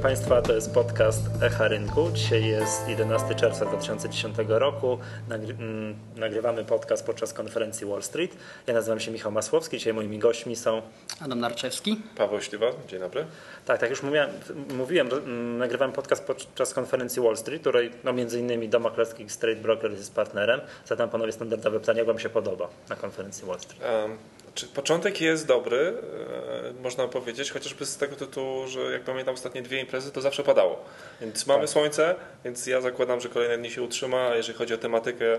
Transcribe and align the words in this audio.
Witam 0.00 0.10
Państwa, 0.12 0.42
to 0.42 0.54
jest 0.54 0.74
podcast 0.74 1.20
Echa 1.42 1.68
Rynku. 1.68 2.10
Dzisiaj 2.12 2.44
jest 2.44 2.88
11 2.88 3.34
czerwca 3.34 3.64
2010 3.64 4.36
roku. 4.48 4.98
Nagry 5.28 5.54
mm, 5.54 5.96
nagrywamy 6.16 6.64
podcast 6.64 7.06
podczas 7.06 7.32
konferencji 7.32 7.86
Wall 7.86 8.02
Street. 8.02 8.36
Ja 8.66 8.74
nazywam 8.74 9.00
się 9.00 9.10
Michał 9.10 9.32
Masłowski, 9.32 9.78
dzisiaj 9.78 9.94
moimi 9.94 10.18
gośćmi 10.18 10.56
są 10.56 10.82
Adam 11.20 11.40
Narczewski. 11.40 11.96
Paweł 12.16 12.40
Śliwa, 12.40 12.66
dzień 12.88 13.00
dobry. 13.00 13.26
Tak, 13.64 13.80
tak 13.80 13.90
już 13.90 14.02
mówiłem, 14.02 14.30
mówiłem 14.76 15.08
mm, 15.12 15.58
nagrywamy 15.58 15.92
podcast 15.92 16.24
podczas 16.24 16.74
konferencji 16.74 17.22
Wall 17.22 17.36
Street, 17.36 17.60
której 17.60 17.90
no, 18.04 18.12
między 18.12 18.40
innymi 18.40 18.68
Dom 18.68 18.86
Straight 19.26 19.62
Broker 19.62 19.90
jest 19.90 20.14
partnerem. 20.14 20.60
Zadam 20.86 21.10
panowie 21.10 21.32
standardowe 21.32 21.80
pytanie, 21.80 21.98
jak 21.98 22.06
wam 22.06 22.18
się 22.18 22.28
podoba 22.28 22.68
na 22.88 22.96
konferencji 22.96 23.46
Wall 23.46 23.60
Street? 23.60 23.82
Um, 23.82 24.18
czy 24.54 24.66
początek 24.66 25.20
jest 25.20 25.46
dobry, 25.46 25.94
e, 26.78 26.82
można 26.82 27.08
powiedzieć, 27.08 27.50
chociażby 27.50 27.86
z 27.86 27.96
tego 27.96 28.16
tytułu, 28.16 28.66
że 28.66 28.80
jak 28.80 29.02
pamiętam 29.02 29.34
ostatnie 29.34 29.62
dwie 29.62 29.80
imprezy, 29.80 30.12
to 30.12 30.20
zawsze 30.20 30.42
padało. 30.42 30.84
Więc 31.20 31.46
mamy 31.46 31.60
tak. 31.60 31.70
słońce, 31.70 32.14
więc 32.44 32.66
ja 32.66 32.80
zakładam, 32.80 33.20
że 33.20 33.28
kolejne 33.28 33.58
dni 33.58 33.70
się 33.70 33.82
utrzyma, 33.82 34.34
jeżeli 34.34 34.58
chodzi 34.58 34.74
o 34.74 34.78
tematykę, 34.78 35.38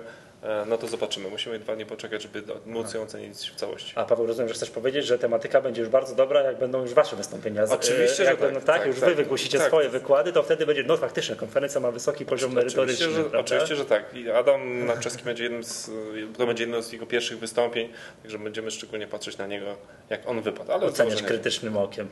no 0.68 0.78
to 0.78 0.88
zobaczymy. 0.88 1.30
Musimy 1.30 1.60
dwa 1.60 1.76
dni 1.76 1.86
poczekać, 1.86 2.22
żeby 2.22 2.44
móc 2.66 2.94
ją 2.94 3.02
ocenić 3.02 3.38
w 3.38 3.56
całości. 3.56 3.94
A 3.96 4.06
Paweł, 4.06 4.26
rozumiem, 4.26 4.50
że 4.50 4.54
chcesz 4.54 4.70
powiedzieć, 4.70 5.06
że 5.06 5.20
tematyka 5.20 5.62
będzie 5.62 5.82
już 5.82 5.90
bardzo 5.90 6.16
dobra, 6.16 6.42
jak 6.42 6.60
będą 6.60 6.82
już 6.82 6.94
wasze 6.94 7.16
wystąpienia. 7.16 7.64
Oczywiście, 7.70 8.24
jak 8.24 8.40
że 8.40 8.46
będą, 8.46 8.62
tak, 8.62 8.78
tak, 8.78 8.88
Już 8.88 9.00
tak, 9.00 9.10
wy 9.10 9.16
wygłosicie 9.16 9.58
tak, 9.58 9.68
swoje 9.68 9.90
wykłady, 9.90 10.34
to 10.34 10.44
wtedy 10.44 10.66
będzie, 10.66 10.84
no 10.84 10.98
faktycznie, 10.98 11.36
konferencja 11.36 11.82
ma 11.82 11.92
wysoki 11.92 12.26
poziom 12.26 12.54
merytoryczny. 12.54 13.06
Oczywiście, 13.06 13.32
że, 13.32 13.40
oczywiście, 13.40 13.76
że 13.76 13.86
tak. 13.86 14.14
I 14.14 14.32
Adam 14.32 14.86
Narczewski 14.86 15.24
będzie 15.24 15.44
jednym 15.44 15.64
z, 15.64 15.92
to 16.38 16.48
będzie 16.48 16.64
jedno 16.64 16.82
z 16.82 16.92
jego 16.92 17.06
pierwszych 17.06 17.40
wystąpień, 17.40 17.90
także 18.22 18.40
będziemy 18.40 18.72
szczególnie 18.72 19.08
patrzeć 19.08 19.38
na 19.38 19.48
niego, 19.48 19.78
jak 20.10 20.28
on 20.28 20.42
wypadł. 20.42 20.72
Ale 20.72 20.86
Oceniać 20.86 21.24
krytycznym 21.24 21.78
okiem. 21.78 22.08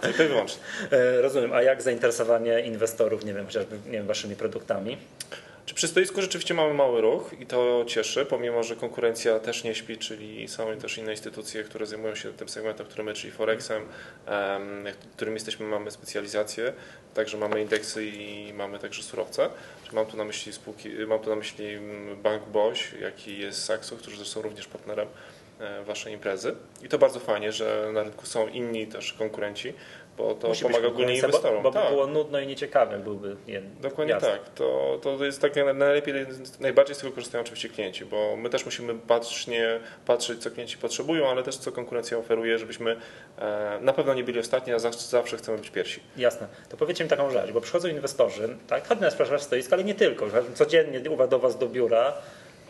Tylko 0.00 0.22
i 0.22 0.26
wyłącznie. 0.26 0.62
E, 0.90 1.20
rozumiem. 1.20 1.52
A 1.52 1.62
jak 1.62 1.82
zainteresowanie 1.82 2.60
inwestorów, 2.60 3.24
nie 3.24 3.34
wiem, 3.34 3.46
chociażby 3.46 3.76
nie 3.86 3.92
wiem, 3.92 4.06
waszymi 4.06 4.36
produktami? 4.36 4.96
Czy 5.70 5.74
przy 5.74 5.88
stoisku 5.88 6.22
rzeczywiście 6.22 6.54
mamy 6.54 6.74
mały 6.74 7.00
ruch 7.00 7.30
i 7.40 7.46
to 7.46 7.84
cieszy, 7.86 8.26
pomimo 8.26 8.62
że 8.62 8.76
konkurencja 8.76 9.38
też 9.38 9.64
nie 9.64 9.74
śpi, 9.74 9.98
czyli 9.98 10.48
są 10.48 10.76
też 10.76 10.98
inne 10.98 11.10
instytucje, 11.10 11.64
które 11.64 11.86
zajmują 11.86 12.14
się 12.14 12.32
tym 12.32 12.48
segmentem, 12.48 12.86
który 12.86 13.04
my, 13.04 13.14
czyli 13.14 13.32
Forexem, 13.32 13.82
którym 15.16 15.34
jesteśmy, 15.34 15.66
mamy 15.66 15.90
specjalizację, 15.90 16.72
także 17.14 17.36
mamy 17.36 17.62
indeksy 17.62 18.06
i 18.06 18.52
mamy 18.52 18.78
także 18.78 19.02
surowce. 19.02 19.50
Mam 19.92 20.06
tu 20.06 20.16
na 20.16 20.24
myśli 20.24 20.52
spółki, 20.52 20.88
mam 21.06 21.18
tu 21.18 21.30
na 21.30 21.36
myśli 21.36 21.78
Bank 22.22 22.42
Boś, 22.48 22.92
jaki 23.00 23.38
jest 23.38 23.64
Saxo, 23.64 23.96
którzy 23.96 24.24
są 24.24 24.42
również 24.42 24.66
partnerem 24.66 25.08
e, 25.60 25.84
waszej 25.84 26.12
imprezy. 26.12 26.54
I 26.82 26.88
to 26.88 26.98
bardzo 26.98 27.20
fajnie, 27.20 27.52
że 27.52 27.90
na 27.92 28.02
rynku 28.02 28.26
są 28.26 28.48
inni 28.48 28.86
też 28.86 29.12
konkurenci, 29.12 29.72
bo 30.18 30.34
to 30.34 30.48
Musi 30.48 30.62
pomaga 30.62 30.88
ogólnie 30.88 31.16
inwestorom. 31.16 31.62
Bo, 31.62 31.70
bo 31.70 31.78
tak. 31.78 31.84
by 31.84 31.90
było 31.90 32.06
nudno 32.06 32.40
i 32.40 32.46
nieciekawe 32.46 32.98
byłby. 32.98 33.36
Dokładnie 33.80 34.14
jasne. 34.14 34.28
tak. 34.28 34.48
To, 34.48 34.98
to 35.02 35.24
jest 35.24 35.40
tak 35.40 35.52
najlepiej, 35.74 36.14
najbardziej 36.60 36.96
z 36.96 36.98
tego 36.98 37.12
korzystają 37.12 37.42
oczywiście 37.42 37.68
klienci, 37.68 38.04
bo 38.04 38.36
my 38.36 38.50
też 38.50 38.64
musimy 38.64 38.94
bacznie 38.94 39.80
patrzeć, 40.06 40.42
co 40.42 40.50
klienci 40.50 40.78
potrzebują, 40.78 41.28
ale 41.28 41.42
też 41.42 41.56
co 41.56 41.72
konkurencja 41.72 42.18
oferuje, 42.18 42.58
żebyśmy 42.58 42.96
e, 43.38 43.78
na 43.80 43.92
pewno 43.92 44.14
nie 44.14 44.24
byli 44.24 44.38
ostatni, 44.38 44.72
a 44.72 44.78
zawsze, 44.78 45.36
chcemy 45.36 45.58
być 45.58 45.70
pierwsi. 45.70 46.00
Jasne. 46.16 46.46
To 46.68 46.76
powiedzcie 46.76 47.04
mi 47.04 47.10
taką 47.10 47.30
rzecz, 47.30 47.52
bo 47.52 47.60
przychodzą 47.60 47.88
inwestorzy, 47.88 48.56
tak, 48.68 48.88
chętnie 48.88 49.10
sprzedaż 49.10 49.42
stoiska, 49.42 49.76
ale 49.76 49.84
nie 49.84 49.94
tylko. 49.94 50.26
Codziennie 50.54 51.10
uwa 51.10 51.26
do 51.26 51.38
Was 51.38 51.58
do 51.58 51.66
biura 51.66 52.14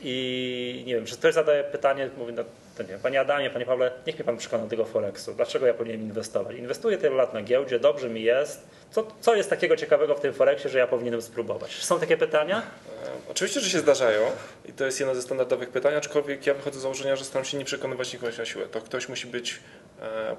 i 0.02 0.84
nie 0.86 0.94
wiem, 0.94 1.06
czy 1.06 1.16
ktoś 1.16 1.34
zadaje 1.34 1.64
pytanie, 1.64 2.10
mówi, 2.18 2.32
no, 2.32 2.44
to 2.76 2.82
nie 2.82 2.98
Panie 2.98 3.20
Adamie, 3.20 3.50
Panie 3.50 3.66
Pawle, 3.66 3.90
niech 4.06 4.16
mnie 4.16 4.24
Pan 4.24 4.36
przekona 4.36 4.64
do 4.64 4.70
tego 4.70 4.84
Forexu. 4.84 5.34
Dlaczego 5.34 5.66
ja 5.66 5.74
powinienem 5.74 6.06
inwestować? 6.06 6.56
Inwestuję 6.56 6.98
tyle 6.98 7.16
lat 7.16 7.34
na 7.34 7.42
giełdzie, 7.42 7.78
dobrze 7.78 8.08
mi 8.08 8.22
jest. 8.22 8.66
Co, 8.90 9.06
co 9.20 9.34
jest 9.34 9.50
takiego 9.50 9.76
ciekawego 9.76 10.14
w 10.14 10.20
tym 10.20 10.34
Forexie, 10.34 10.70
że 10.70 10.78
ja 10.78 10.86
powinienem 10.86 11.22
spróbować? 11.22 11.84
Są 11.84 12.00
takie 12.00 12.16
pytania? 12.16 12.58
E, 12.58 13.30
oczywiście, 13.30 13.60
że 13.60 13.70
się 13.70 13.78
zdarzają 13.78 14.20
i 14.64 14.72
to 14.72 14.84
jest 14.84 15.00
jedno 15.00 15.14
ze 15.14 15.22
standardowych 15.22 15.68
pytań, 15.68 15.94
aczkolwiek 15.94 16.46
ja 16.46 16.54
wychodzę 16.54 16.78
z 16.78 16.82
założenia, 16.82 17.16
że 17.16 17.24
staram 17.24 17.44
się 17.44 17.58
nie 17.58 17.64
przekonywać 17.64 18.12
nikogoś 18.12 18.38
na 18.38 18.44
siłę. 18.44 18.66
To 18.66 18.80
ktoś 18.80 19.08
musi 19.08 19.26
być, 19.26 19.60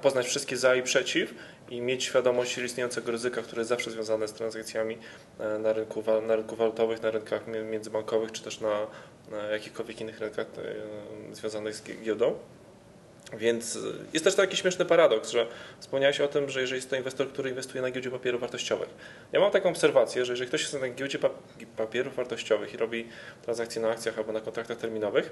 poznać 0.02 0.26
wszystkie 0.26 0.56
za 0.56 0.74
i 0.74 0.82
przeciw 0.82 1.34
i 1.70 1.80
mieć 1.80 2.04
świadomość 2.04 2.58
istniejącego 2.58 3.12
ryzyka, 3.12 3.42
które 3.42 3.60
jest 3.60 3.68
zawsze 3.68 3.90
związane 3.90 4.28
z 4.28 4.32
transakcjami 4.32 4.98
e, 5.38 5.58
na 5.58 5.72
rynku, 5.72 6.04
na 6.26 6.36
rynku 6.36 6.56
walutowych, 6.56 7.02
na 7.02 7.10
rynkach 7.10 7.42
międzybankowych, 7.70 8.32
czy 8.32 8.42
też 8.42 8.60
na, 8.60 8.86
jakichkolwiek 9.52 10.00
innych 10.00 10.20
rynkach 10.20 10.46
związanych 11.32 11.74
z 11.74 11.82
giełdą. 11.82 12.38
Więc 13.38 13.78
jest 14.12 14.24
też 14.24 14.34
taki 14.34 14.56
śmieszny 14.56 14.84
paradoks, 14.84 15.30
że 15.30 15.46
wspomniałeś 15.80 16.20
o 16.20 16.28
tym, 16.28 16.50
że 16.50 16.60
jeżeli 16.60 16.78
jest 16.78 16.90
to 16.90 16.96
inwestor, 16.96 17.28
który 17.28 17.50
inwestuje 17.50 17.82
na 17.82 17.90
giełdzie 17.90 18.10
papierów 18.10 18.40
wartościowych. 18.40 18.88
Ja 19.32 19.40
mam 19.40 19.50
taką 19.50 19.68
obserwację, 19.68 20.24
że 20.24 20.32
jeżeli 20.32 20.48
ktoś 20.48 20.60
jest 20.60 20.80
na 20.80 20.88
giełdzie 20.88 21.18
papierów 21.76 22.16
wartościowych 22.16 22.74
i 22.74 22.76
robi 22.76 23.08
transakcje 23.42 23.82
na 23.82 23.90
akcjach 23.90 24.18
albo 24.18 24.32
na 24.32 24.40
kontraktach 24.40 24.78
terminowych, 24.78 25.30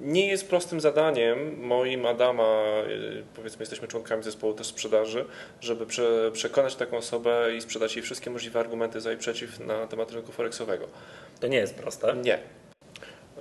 nie 0.00 0.28
jest 0.28 0.48
prostym 0.48 0.80
zadaniem 0.80 1.60
moim 1.60 2.06
Adama, 2.06 2.62
y, 2.88 3.22
powiedzmy 3.34 3.62
jesteśmy 3.62 3.88
członkami 3.88 4.22
zespołu 4.22 4.54
też 4.54 4.66
sprzedaży, 4.66 5.24
żeby 5.60 5.86
prze, 5.86 6.30
przekonać 6.32 6.76
taką 6.76 6.96
osobę 6.96 7.56
i 7.56 7.60
sprzedać 7.60 7.96
jej 7.96 8.02
wszystkie 8.02 8.30
możliwe 8.30 8.60
argumenty 8.60 9.00
za 9.00 9.12
i 9.12 9.16
przeciw 9.16 9.60
na 9.60 9.86
temat 9.86 10.12
rynku 10.12 10.32
forexowego. 10.32 10.88
To 11.40 11.46
nie 11.48 11.58
jest 11.58 11.74
proste. 11.74 12.16
Nie. 12.16 12.38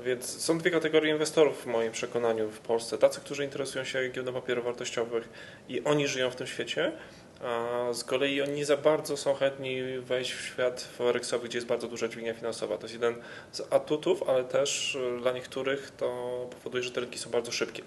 Więc 0.03 0.41
są 0.41 0.57
dwie 0.57 0.71
kategorie 0.71 1.11
inwestorów 1.11 1.63
w 1.63 1.65
moim 1.65 1.91
przekonaniu 1.91 2.49
w 2.49 2.59
Polsce. 2.59 2.97
Tacy, 2.97 3.21
którzy 3.21 3.43
interesują 3.43 3.85
się 3.85 4.09
giełdą 4.09 4.33
papierów 4.33 4.65
wartościowych 4.65 5.29
i 5.69 5.83
oni 5.83 6.07
żyją 6.07 6.29
w 6.29 6.35
tym 6.35 6.47
świecie, 6.47 6.91
a 7.43 7.93
z 7.93 8.03
kolei 8.03 8.41
oni 8.41 8.53
nie 8.53 8.65
za 8.65 8.77
bardzo 8.77 9.17
są 9.17 9.33
chętni 9.33 9.81
wejść 9.99 10.31
w 10.31 10.45
świat 10.45 10.81
forexowy, 10.81 11.47
gdzie 11.47 11.57
jest 11.57 11.67
bardzo 11.67 11.87
duża 11.87 12.07
dźwignia 12.07 12.33
finansowa. 12.33 12.77
To 12.77 12.83
jest 12.83 12.93
jeden 12.93 13.15
z 13.51 13.61
atutów, 13.73 14.23
ale 14.29 14.43
też 14.43 14.97
dla 15.21 15.31
niektórych 15.31 15.91
to 15.97 16.07
powoduje, 16.49 16.83
że 16.83 16.91
te 16.91 17.01
rynki 17.01 17.19
są 17.19 17.29
bardzo 17.29 17.51
szybkie 17.51 17.83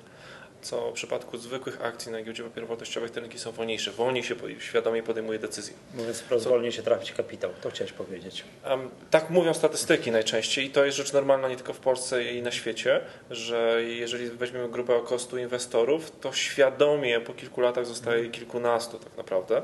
co 0.62 0.90
w 0.90 0.94
przypadku 0.94 1.38
zwykłych 1.38 1.84
akcji 1.84 2.12
na 2.12 2.22
giełdzie 2.22 2.42
papierów 2.42 2.68
wartościowych 2.68 3.10
te 3.10 3.20
rynki 3.20 3.38
są 3.38 3.52
wolniejsze, 3.52 3.90
wolniej 3.90 4.24
się 4.24 4.34
świadomie 4.58 5.02
podejmuje 5.02 5.38
decyzje. 5.38 5.74
Mówiąc 5.94 6.20
wprost, 6.20 6.44
co... 6.44 6.50
wolniej 6.50 6.72
się 6.72 6.82
trafić 6.82 7.12
kapitał, 7.12 7.50
to 7.60 7.70
chciałeś 7.70 7.92
powiedzieć. 7.92 8.44
Um, 8.70 8.90
tak 9.10 9.30
mówią 9.30 9.54
statystyki 9.54 10.10
najczęściej 10.10 10.64
i 10.64 10.70
to 10.70 10.84
jest 10.84 10.96
rzecz 10.96 11.12
normalna 11.12 11.48
nie 11.48 11.56
tylko 11.56 11.72
w 11.72 11.78
Polsce 11.78 12.24
i 12.24 12.42
na 12.42 12.50
świecie, 12.50 13.00
że 13.30 13.82
jeżeli 13.84 14.30
weźmiemy 14.30 14.68
grupę 14.68 14.96
o 14.96 15.00
kostu 15.00 15.38
inwestorów, 15.38 16.12
to 16.20 16.32
świadomie 16.32 17.20
po 17.20 17.34
kilku 17.34 17.60
latach 17.60 17.86
zostaje 17.86 18.28
kilkunastu 18.28 18.98
tak 18.98 19.16
naprawdę. 19.16 19.62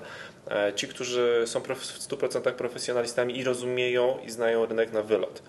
E, 0.50 0.72
ci, 0.76 0.88
którzy 0.88 1.42
są 1.46 1.60
w 1.60 1.68
100% 2.08 2.52
profesjonalistami 2.52 3.38
i 3.38 3.44
rozumieją 3.44 4.18
i 4.26 4.30
znają 4.30 4.66
rynek 4.66 4.92
na 4.92 5.02
wylot. 5.02 5.42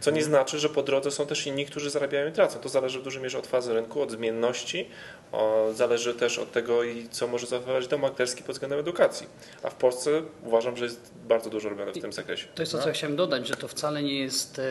Co 0.00 0.10
nie 0.10 0.22
znaczy, 0.22 0.58
że 0.58 0.68
po 0.68 0.82
drodze 0.82 1.10
są 1.10 1.26
też 1.26 1.46
inni, 1.46 1.66
którzy 1.66 1.90
zarabiają 1.90 2.28
i 2.28 2.32
tracą. 2.32 2.58
To 2.58 2.68
zależy 2.68 3.00
w 3.00 3.02
dużej 3.02 3.22
mierze 3.22 3.38
od 3.38 3.46
fazy 3.46 3.74
rynku, 3.74 4.02
od 4.02 4.10
zmienności, 4.10 4.88
o, 5.32 5.68
zależy 5.74 6.14
też 6.14 6.38
od 6.38 6.52
tego, 6.52 6.84
i 6.84 7.08
co 7.08 7.26
może 7.26 7.46
zaoferować 7.46 7.88
dom 7.88 8.00
maklerski 8.00 8.42
pod 8.42 8.54
względem 8.54 8.78
edukacji. 8.78 9.26
A 9.62 9.70
w 9.70 9.74
Polsce 9.74 10.22
uważam, 10.44 10.76
że 10.76 10.84
jest 10.84 11.12
bardzo 11.28 11.50
dużo 11.50 11.68
robione 11.68 11.92
w 11.92 11.98
tym 11.98 12.12
zakresie. 12.12 12.46
To 12.54 12.62
jest 12.62 12.72
to, 12.72 12.78
co 12.78 12.88
ja 12.88 12.94
chciałem 12.94 13.16
dodać, 13.16 13.46
że 13.46 13.56
to 13.56 13.68
wcale 13.68 14.02
nie 14.02 14.18
jest 14.18 14.58
e, 14.58 14.62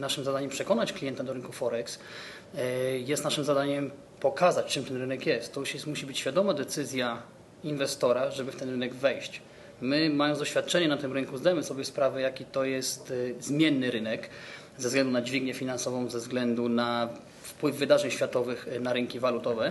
naszym 0.00 0.24
zadaniem 0.24 0.50
przekonać 0.50 0.92
klienta 0.92 1.24
do 1.24 1.32
rynku 1.32 1.52
Forex. 1.52 1.98
E, 2.58 2.98
jest 2.98 3.24
naszym 3.24 3.44
zadaniem 3.44 3.90
pokazać, 4.20 4.66
czym 4.66 4.84
ten 4.84 4.96
rynek 4.96 5.26
jest. 5.26 5.52
To 5.52 5.60
już 5.60 5.74
jest, 5.74 5.86
musi 5.86 6.06
być 6.06 6.18
świadoma 6.18 6.54
decyzja 6.54 7.22
inwestora, 7.64 8.30
żeby 8.30 8.52
w 8.52 8.56
ten 8.56 8.70
rynek 8.70 8.94
wejść. 8.94 9.42
My, 9.80 10.10
mając 10.10 10.38
doświadczenie 10.38 10.88
na 10.88 10.96
tym 10.96 11.12
rynku, 11.12 11.36
zdajemy 11.36 11.62
sobie 11.62 11.84
sprawę, 11.84 12.20
jaki 12.20 12.44
to 12.44 12.64
jest 12.64 13.12
e, 13.38 13.42
zmienny 13.42 13.90
rynek 13.90 14.30
ze 14.78 14.88
względu 14.88 15.12
na 15.12 15.22
dźwignię 15.22 15.54
finansową, 15.54 16.10
ze 16.10 16.18
względu 16.18 16.68
na 16.68 17.08
wpływ 17.60 17.76
wydarzeń 17.76 18.10
światowych 18.10 18.68
e, 18.68 18.80
na 18.80 18.92
rynki 18.92 19.20
walutowe. 19.20 19.66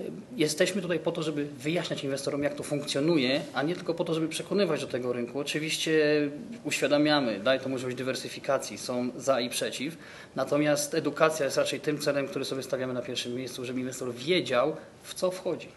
E, 0.00 0.04
jesteśmy 0.36 0.82
tutaj 0.82 0.98
po 0.98 1.12
to, 1.12 1.22
żeby 1.22 1.44
wyjaśniać 1.44 2.04
inwestorom, 2.04 2.42
jak 2.42 2.54
to 2.54 2.62
funkcjonuje, 2.62 3.40
a 3.54 3.62
nie 3.62 3.74
tylko 3.74 3.94
po 3.94 4.04
to, 4.04 4.14
żeby 4.14 4.28
przekonywać 4.28 4.80
do 4.80 4.86
tego 4.86 5.12
rynku. 5.12 5.38
Oczywiście 5.38 6.00
uświadamiamy, 6.64 7.40
daje 7.40 7.60
to 7.60 7.68
możliwość 7.68 7.96
dywersyfikacji, 7.96 8.78
są 8.78 9.10
za 9.16 9.40
i 9.40 9.50
przeciw. 9.50 9.96
Natomiast 10.36 10.94
edukacja 10.94 11.44
jest 11.44 11.56
raczej 11.56 11.80
tym 11.80 11.98
celem, 11.98 12.28
który 12.28 12.44
sobie 12.44 12.62
stawiamy 12.62 12.94
na 12.94 13.02
pierwszym 13.02 13.34
miejscu, 13.34 13.64
żeby 13.64 13.80
inwestor 13.80 14.14
wiedział, 14.14 14.76
w 15.02 15.14
co 15.14 15.30
wchodzi. 15.30 15.68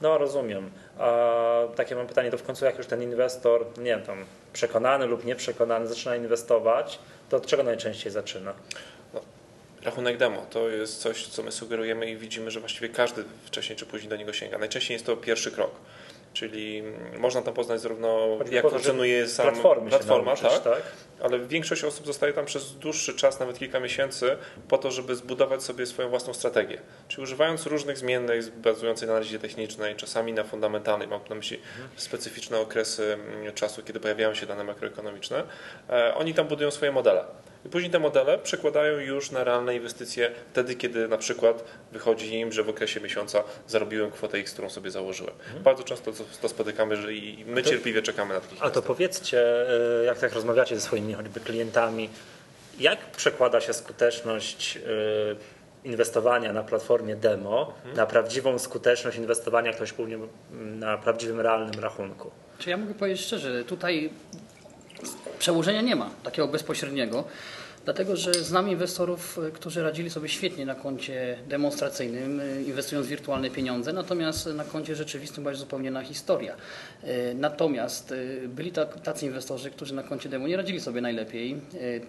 No 0.00 0.18
rozumiem. 0.18 0.70
A 0.98 1.18
takie 1.76 1.94
mam 1.94 2.06
pytanie, 2.06 2.30
to 2.30 2.38
w 2.38 2.42
końcu 2.42 2.64
jak 2.64 2.78
już 2.78 2.86
ten 2.86 3.02
inwestor, 3.02 3.66
nie 3.78 3.84
wiem, 3.84 4.02
tam 4.02 4.18
przekonany 4.52 5.06
lub 5.06 5.24
nieprzekonany 5.24 5.86
zaczyna 5.86 6.16
inwestować, 6.16 6.98
to 7.28 7.36
od 7.36 7.46
czego 7.46 7.62
najczęściej 7.62 8.12
zaczyna? 8.12 8.52
Rachunek 9.82 10.16
demo 10.16 10.46
to 10.50 10.68
jest 10.68 11.00
coś, 11.00 11.26
co 11.26 11.42
my 11.42 11.52
sugerujemy 11.52 12.10
i 12.10 12.16
widzimy, 12.16 12.50
że 12.50 12.60
właściwie 12.60 12.88
każdy 12.88 13.24
wcześniej 13.44 13.76
czy 13.76 13.86
później 13.86 14.10
do 14.10 14.16
niego 14.16 14.32
sięga. 14.32 14.58
Najczęściej 14.58 14.94
jest 14.94 15.06
to 15.06 15.16
pierwszy 15.16 15.50
krok. 15.50 15.70
Czyli 16.32 16.78
mm, 16.78 17.20
można 17.20 17.42
tam 17.42 17.54
poznać 17.54 17.80
zarówno 17.80 18.36
Choćby 18.38 18.54
jak 18.54 18.68
funkcjonuje 18.68 19.28
sam 19.28 19.46
Platformy 19.46 19.90
platforma, 19.90 20.24
nauczyć, 20.24 20.50
tak? 20.50 20.62
tak? 20.62 20.82
ale 21.22 21.38
większość 21.38 21.84
osób 21.84 22.06
zostaje 22.06 22.32
tam 22.32 22.44
przez 22.44 22.72
dłuższy 22.72 23.14
czas, 23.14 23.40
nawet 23.40 23.58
kilka 23.58 23.80
miesięcy, 23.80 24.36
po 24.68 24.78
to, 24.78 24.90
żeby 24.90 25.14
zbudować 25.14 25.62
sobie 25.62 25.86
swoją 25.86 26.08
własną 26.08 26.34
strategię. 26.34 26.78
Czyli 27.08 27.22
używając 27.22 27.66
różnych 27.66 27.98
zmiennych 27.98 28.58
bazujących 28.58 29.08
na 29.08 29.14
analizie 29.14 29.38
technicznej, 29.38 29.96
czasami 29.96 30.32
na 30.32 30.44
fundamentalnej, 30.44 31.08
mam 31.08 31.20
na 31.30 31.34
myśli 31.34 31.60
specyficzne 31.96 32.58
okresy 32.58 33.12
mm, 33.12 33.54
czasu, 33.54 33.82
kiedy 33.82 34.00
pojawiają 34.00 34.34
się 34.34 34.46
dane 34.46 34.64
makroekonomiczne, 34.64 35.42
e, 35.90 36.14
oni 36.14 36.34
tam 36.34 36.46
budują 36.46 36.70
swoje 36.70 36.92
modele. 36.92 37.24
I 37.64 37.68
później 37.68 37.90
te 37.90 37.98
modele 37.98 38.38
przekładają 38.38 38.98
już 38.98 39.30
na 39.30 39.44
realne 39.44 39.76
inwestycje 39.76 40.30
wtedy, 40.50 40.74
kiedy 40.74 41.08
na 41.08 41.18
przykład 41.18 41.64
wychodzi 41.92 42.34
im, 42.34 42.52
że 42.52 42.62
w 42.62 42.68
okresie 42.68 43.00
miesiąca 43.00 43.44
zarobiłem 43.68 44.10
kwotę 44.10 44.38
X, 44.38 44.52
którą 44.52 44.70
sobie 44.70 44.90
założyłem. 44.90 45.34
Bardzo 45.64 45.82
często 45.82 46.12
to, 46.12 46.24
to 46.42 46.48
spotykamy, 46.48 46.96
że 46.96 47.14
i 47.14 47.44
my 47.44 47.62
cierpliwie 47.62 48.02
czekamy 48.02 48.34
na 48.34 48.40
takich 48.40 48.62
A 48.62 48.70
to 48.70 48.82
powiedzcie, 48.82 49.66
y, 50.02 50.04
jak 50.04 50.18
tak 50.18 50.32
rozmawiacie 50.32 50.74
ze 50.74 50.80
swoimi 50.80 51.14
choćby 51.14 51.40
klientami, 51.40 52.08
jak 52.80 52.98
przekłada 53.10 53.60
się 53.60 53.72
skuteczność 53.72 54.76
y, 54.76 55.36
inwestowania 55.84 56.52
na 56.52 56.62
platformie 56.62 57.16
demo 57.16 57.74
na 57.96 58.06
prawdziwą 58.06 58.58
skuteczność 58.58 59.18
inwestowania 59.18 59.72
ktoś 59.72 59.92
później 59.92 60.18
na 60.52 60.98
prawdziwym, 60.98 61.40
realnym 61.40 61.80
rachunku? 61.80 62.30
Czy 62.58 62.70
ja 62.70 62.76
mogę 62.76 62.94
powiedzieć 62.94 63.20
szczerze, 63.20 63.64
tutaj 63.64 64.10
przełożenia 65.38 65.80
nie 65.80 65.96
ma 65.96 66.10
takiego 66.22 66.48
bezpośredniego, 66.48 67.24
dlatego 67.84 68.16
że 68.16 68.34
znam 68.34 68.68
inwestorów, 68.68 69.38
y, 69.48 69.52
którzy 69.52 69.82
radzili 69.82 70.10
sobie 70.10 70.28
świetnie 70.28 70.66
na 70.66 70.74
koncie 70.74 71.38
demonstracyjnym, 71.48 72.40
y, 72.40 72.62
inwestując 72.66 73.06
wirtualne 73.06 73.50
pieniądze, 73.50 73.92
natomiast 73.92 74.46
na 74.46 74.64
koncie 74.64 74.96
rzeczywistym 74.96 75.44
była 75.44 75.54
zupełnie 75.54 75.88
inna 75.88 76.02
historia. 76.02 76.56
Y, 77.04 77.34
Natomiast 77.34 78.14
byli 78.48 78.72
tacy 79.04 79.26
inwestorzy, 79.26 79.70
którzy 79.70 79.94
na 79.94 80.02
koncie 80.02 80.28
demo 80.28 80.48
nie 80.48 80.56
radzili 80.56 80.80
sobie 80.80 81.00
najlepiej, 81.00 81.60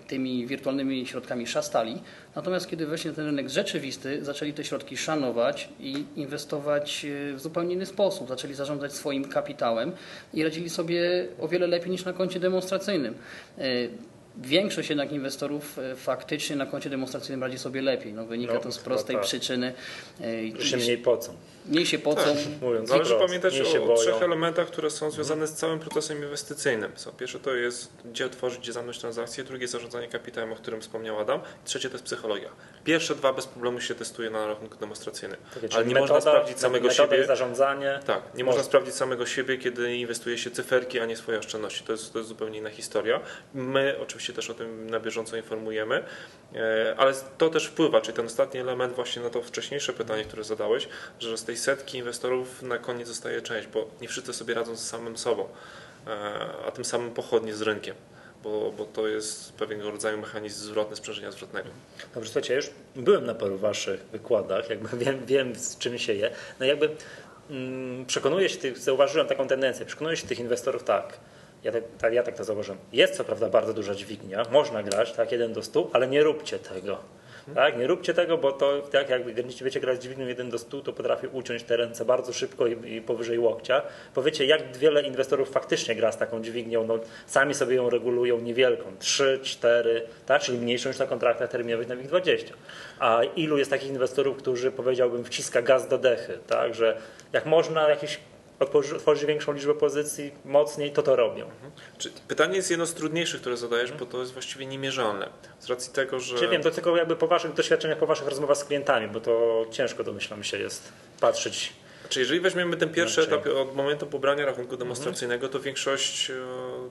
tymi 0.08 0.48
wirtualnymi 0.48 1.08
środkami 1.08 1.48
szastali, 1.48 2.02
natomiast 2.36 2.70
kiedy 2.70 2.86
weszli 2.86 3.10
na 3.10 3.16
ten 3.16 3.26
rynek 3.26 3.50
rzeczywisty, 3.50 4.26
zaczęli 4.26 4.54
te 4.54 4.64
środki 4.64 4.98
szanować 4.98 5.70
i 5.80 6.06
inwestować 6.16 7.06
w 7.36 7.40
zupełnie 7.40 7.74
inny 7.74 7.86
sposób, 7.86 8.30
zaczęli 8.30 8.54
zarządzać 8.54 8.94
swoim 8.94 9.26
kapitałem 9.26 9.92
i 10.34 10.44
radzili 10.44 10.70
sobie 10.70 11.28
o 11.40 11.48
wiele 11.48 11.68
lepiej 11.68 11.92
niż 11.92 12.06
na 12.06 12.14
koncie 12.14 12.40
demonstracyjnym. 12.40 13.16
Większość 14.38 14.90
jednak 14.90 15.12
inwestorów 15.12 15.78
y, 15.78 15.96
faktycznie 15.96 16.56
na 16.56 16.66
koncie 16.66 16.90
demonstracyjnym 16.90 17.44
radzi 17.44 17.58
sobie 17.60 17.82
lepiej. 17.82 18.14
No, 18.14 18.26
wynika 18.26 18.54
No, 18.54 18.60
to 18.60 18.72
z 18.72 18.78
prostej 18.80 19.16
tak. 19.16 19.26
przyczyny. 19.26 19.74
y, 20.22 20.52
Że 20.60 20.78
mniej 20.78 20.98
pocą, 20.98 21.34
mniej 21.66 21.86
się 21.86 22.00
pocą, 22.00 22.36
mówiąc 22.62 22.90
Należy 22.90 23.10
wprost. 23.14 23.26
pamiętać 23.28 23.62
o, 23.62 23.94
o 23.94 23.98
trzech 23.98 24.22
elementach, 24.22 24.68
które 24.68 24.90
są 24.90 25.12
związane 25.12 25.48
z 25.48 25.54
całym 25.54 25.80
procesem 25.80 26.18
inwestycyjnym. 26.24 26.92
So, 26.96 27.12
pierwsze 27.12 27.40
to 27.40 27.56
jest 27.56 27.92
gdzie 28.06 28.26
otworzyć, 28.26 28.60
gdzie 28.60 28.74
zamknąć 28.74 29.00
transakcję, 29.00 29.44
drugie 29.44 29.68
zarządzanie 29.68 30.08
kapitałem, 30.08 30.52
o 30.54 30.56
którym 30.56 30.82
wspomniał 30.82 31.20
Adam, 31.20 31.40
trzecie 31.66 31.90
to 31.90 31.94
jest 31.96 32.06
psychologia. 32.06 32.50
Pierwsze 32.84 33.16
dwa 33.16 33.34
bez 33.34 33.46
problemu 33.46 33.82
się 33.82 33.96
testuje 33.96 34.30
na 34.30 34.48
rachunku 34.48 34.78
demonstracyjnym, 34.78 35.40
Takie, 35.62 35.76
ale 35.76 35.86
nie 35.86 35.96
można 35.96 36.16
metoda- 36.16 36.22
sprawdzić 36.32 36.60
samego 36.60 36.88
metoda 36.88 37.12
siebie. 37.14 37.26
zarządzanie. 37.28 38.00
Tak, 38.06 38.22
nie 38.36 38.44
można 38.44 38.64
sprawdzić 38.64 38.94
samego 38.96 39.26
siebie, 39.26 39.58
kiedy 39.58 39.96
inwestuje 39.98 40.38
się 40.38 40.52
cyferki, 40.52 41.00
a 41.00 41.06
nie 41.06 41.16
swoje 41.18 41.40
oszczędności. 41.40 41.84
To 41.84 41.92
jest, 41.92 42.14
to 42.14 42.20
jest 42.20 42.30
zupełnie 42.30 42.60
inna 42.60 42.70
historia. 42.70 43.20
My 43.54 43.96
oczywiście 44.02 44.23
też 44.32 44.50
o 44.50 44.54
tym 44.54 44.90
na 44.90 45.00
bieżąco 45.00 45.38
informujemy, 45.38 46.04
e, 46.56 46.96
ale 46.98 47.14
to 47.38 47.50
też 47.50 47.66
wpływa, 47.66 48.02
czyli 48.02 48.16
ten 48.16 48.26
ostatni 48.26 48.60
element 48.60 48.96
właśnie 48.96 49.22
na 49.22 49.30
to 49.30 49.42
wcześniejsze 49.42 49.94
pytanie, 49.94 50.24
które 50.24 50.44
zadałeś, 50.44 50.88
że 51.20 51.38
z 51.38 51.44
tej 51.44 51.58
setki 51.58 51.98
inwestorów 51.98 52.62
na 52.62 52.78
koniec 52.78 53.08
zostaje 53.08 53.42
część, 53.42 53.68
bo 53.68 53.90
nie 54.02 54.08
wszyscy 54.08 54.34
sobie 54.34 54.54
radzą 54.54 54.76
z 54.76 54.88
samym 54.88 55.18
sobą, 55.18 55.48
e, 56.08 56.10
a 56.68 56.72
tym 56.72 56.86
samym 56.86 57.12
pochodnie 57.12 57.56
z 57.56 57.62
rynkiem. 57.62 57.96
Bo, 58.44 58.72
bo 58.78 58.86
to 58.86 59.08
jest 59.08 59.54
pewnego 59.54 59.92
rodzaju 59.92 60.18
mechanizm 60.18 60.66
zwrotny 60.66 60.96
sprzężenia 60.96 61.32
zwrotnego. 61.32 61.70
Dobrze, 62.16 62.30
słuchajcie, 62.30 62.56
już 62.56 62.70
byłem 62.96 63.26
na 63.26 63.36
paru 63.36 63.58
waszych 63.58 64.02
wykładach, 64.12 64.70
jakby 64.70 64.98
wiem, 65.06 65.26
wiem 65.26 65.56
z 65.56 65.78
czym 65.78 65.98
się 65.98 66.14
je. 66.14 66.32
No 66.60 66.66
jakby 66.66 66.90
mm, 67.50 68.06
przekonuję 68.06 68.50
się, 68.50 68.58
tych, 68.58 68.78
zauważyłem 68.78 69.28
taką 69.28 69.48
tendencję, 69.48 69.86
przekonuję 69.86 70.18
się 70.18 70.28
tych 70.28 70.40
inwestorów 70.40 70.84
tak, 70.84 71.20
ja 71.64 71.72
tak, 71.72 71.84
tak, 71.98 72.14
ja 72.14 72.24
tak 72.24 72.36
to 72.36 72.44
zauważyłem. 72.44 72.80
Jest 72.94 73.16
co 73.16 73.24
prawda 73.24 73.50
bardzo 73.50 73.74
duża 73.74 73.96
dźwignia, 73.96 74.46
można 74.52 74.84
grać 74.84 75.14
tak 75.14 75.32
1 75.32 75.54
do 75.54 75.64
100, 75.64 75.90
ale 75.94 76.08
nie 76.08 76.24
róbcie 76.24 76.60
tego. 76.60 76.98
Tak, 77.56 77.78
nie 77.78 77.88
róbcie 77.88 78.14
tego, 78.14 78.38
bo 78.38 78.52
to 78.52 78.82
tak 78.82 79.10
jakby 79.10 79.34
będziecie 79.34 79.80
grać 79.80 80.04
dźwignią 80.04 80.28
1 80.28 80.50
do 80.50 80.58
100, 80.58 80.82
to 80.82 80.94
potrafi 80.94 81.28
uciąć 81.28 81.64
te 81.64 81.78
ręce 81.78 82.06
bardzo 82.06 82.34
szybko 82.34 82.68
i, 82.68 82.96
i 82.96 83.02
powyżej 83.02 83.40
łokcia. 83.40 83.82
Powiecie, 84.14 84.46
jak 84.46 84.78
wiele 84.78 85.02
inwestorów 85.02 85.50
faktycznie 85.50 85.96
gra 85.96 86.12
z 86.12 86.18
taką 86.18 86.42
dźwignią, 86.42 86.88
no, 86.88 87.00
sami 87.26 87.54
sobie 87.54 87.76
ją 87.76 87.90
regulują 87.90 88.40
niewielką, 88.40 88.84
3, 89.00 89.40
4, 89.44 90.02
tak, 90.26 90.42
czyli 90.42 90.58
mniejszą 90.58 90.90
niż 90.90 91.00
na 91.00 91.06
kontraktach 91.06 91.50
terminowych 91.50 91.88
na 91.88 91.96
WIG20. 91.96 92.54
A 93.00 93.24
ilu 93.24 93.58
jest 93.58 93.72
takich 93.72 93.90
inwestorów, 93.90 94.38
którzy 94.38 94.72
powiedziałbym 94.72 95.24
wciska 95.24 95.62
gaz 95.62 95.88
do 95.88 95.98
dechy, 95.98 96.38
tak, 96.48 96.76
że 96.76 96.98
jak 97.34 97.46
można 97.46 97.90
jakiś 97.90 98.20
otworzy- 98.66 99.26
większą 99.28 99.54
liczbę 99.54 99.74
pozycji 99.74 100.32
mocniej, 100.46 100.92
to 100.92 101.04
to 101.04 101.16
robią. 101.16 101.50
Czy 101.98 102.12
pytanie 102.28 102.56
jest 102.56 102.70
jedno 102.70 102.86
z 102.86 102.94
trudniejszych, 102.94 103.42
które 103.42 103.58
zadajesz, 103.58 103.92
bo 103.92 104.06
to 104.06 104.20
jest 104.20 104.34
właściwie 104.34 104.66
niemierzalne. 104.66 105.30
Z 105.60 105.70
racji 105.70 105.94
tego, 105.94 106.20
że. 106.20 106.38
Czy 106.38 106.48
wiem, 106.48 106.64
to 106.64 106.72
tylko 106.72 106.98
jakby 106.98 107.16
po 107.16 107.28
waszych 107.28 107.54
doświadczeniach, 107.54 107.98
po 107.98 108.06
waszych 108.06 108.28
rozmowach 108.28 108.58
z 108.58 108.64
klientami, 108.64 109.08
bo 109.08 109.20
to 109.22 109.66
ciężko 109.72 110.04
domyślam 110.04 110.44
się 110.44 110.58
jest 110.58 110.92
patrzeć. 111.20 111.74
Czy 112.10 112.20
jeżeli 112.20 112.40
weźmiemy 112.40 112.78
ten 112.78 112.90
pierwszy 112.90 113.22
etap 113.22 113.48
od 113.48 113.76
momentu 113.76 114.08
pobrania 114.08 114.46
rachunku 114.46 114.78
demonstracyjnego, 114.78 115.50
to 115.50 115.60
większość 115.60 116.30
e, 116.30 116.34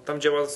tam 0.04 0.20
działa 0.20 0.46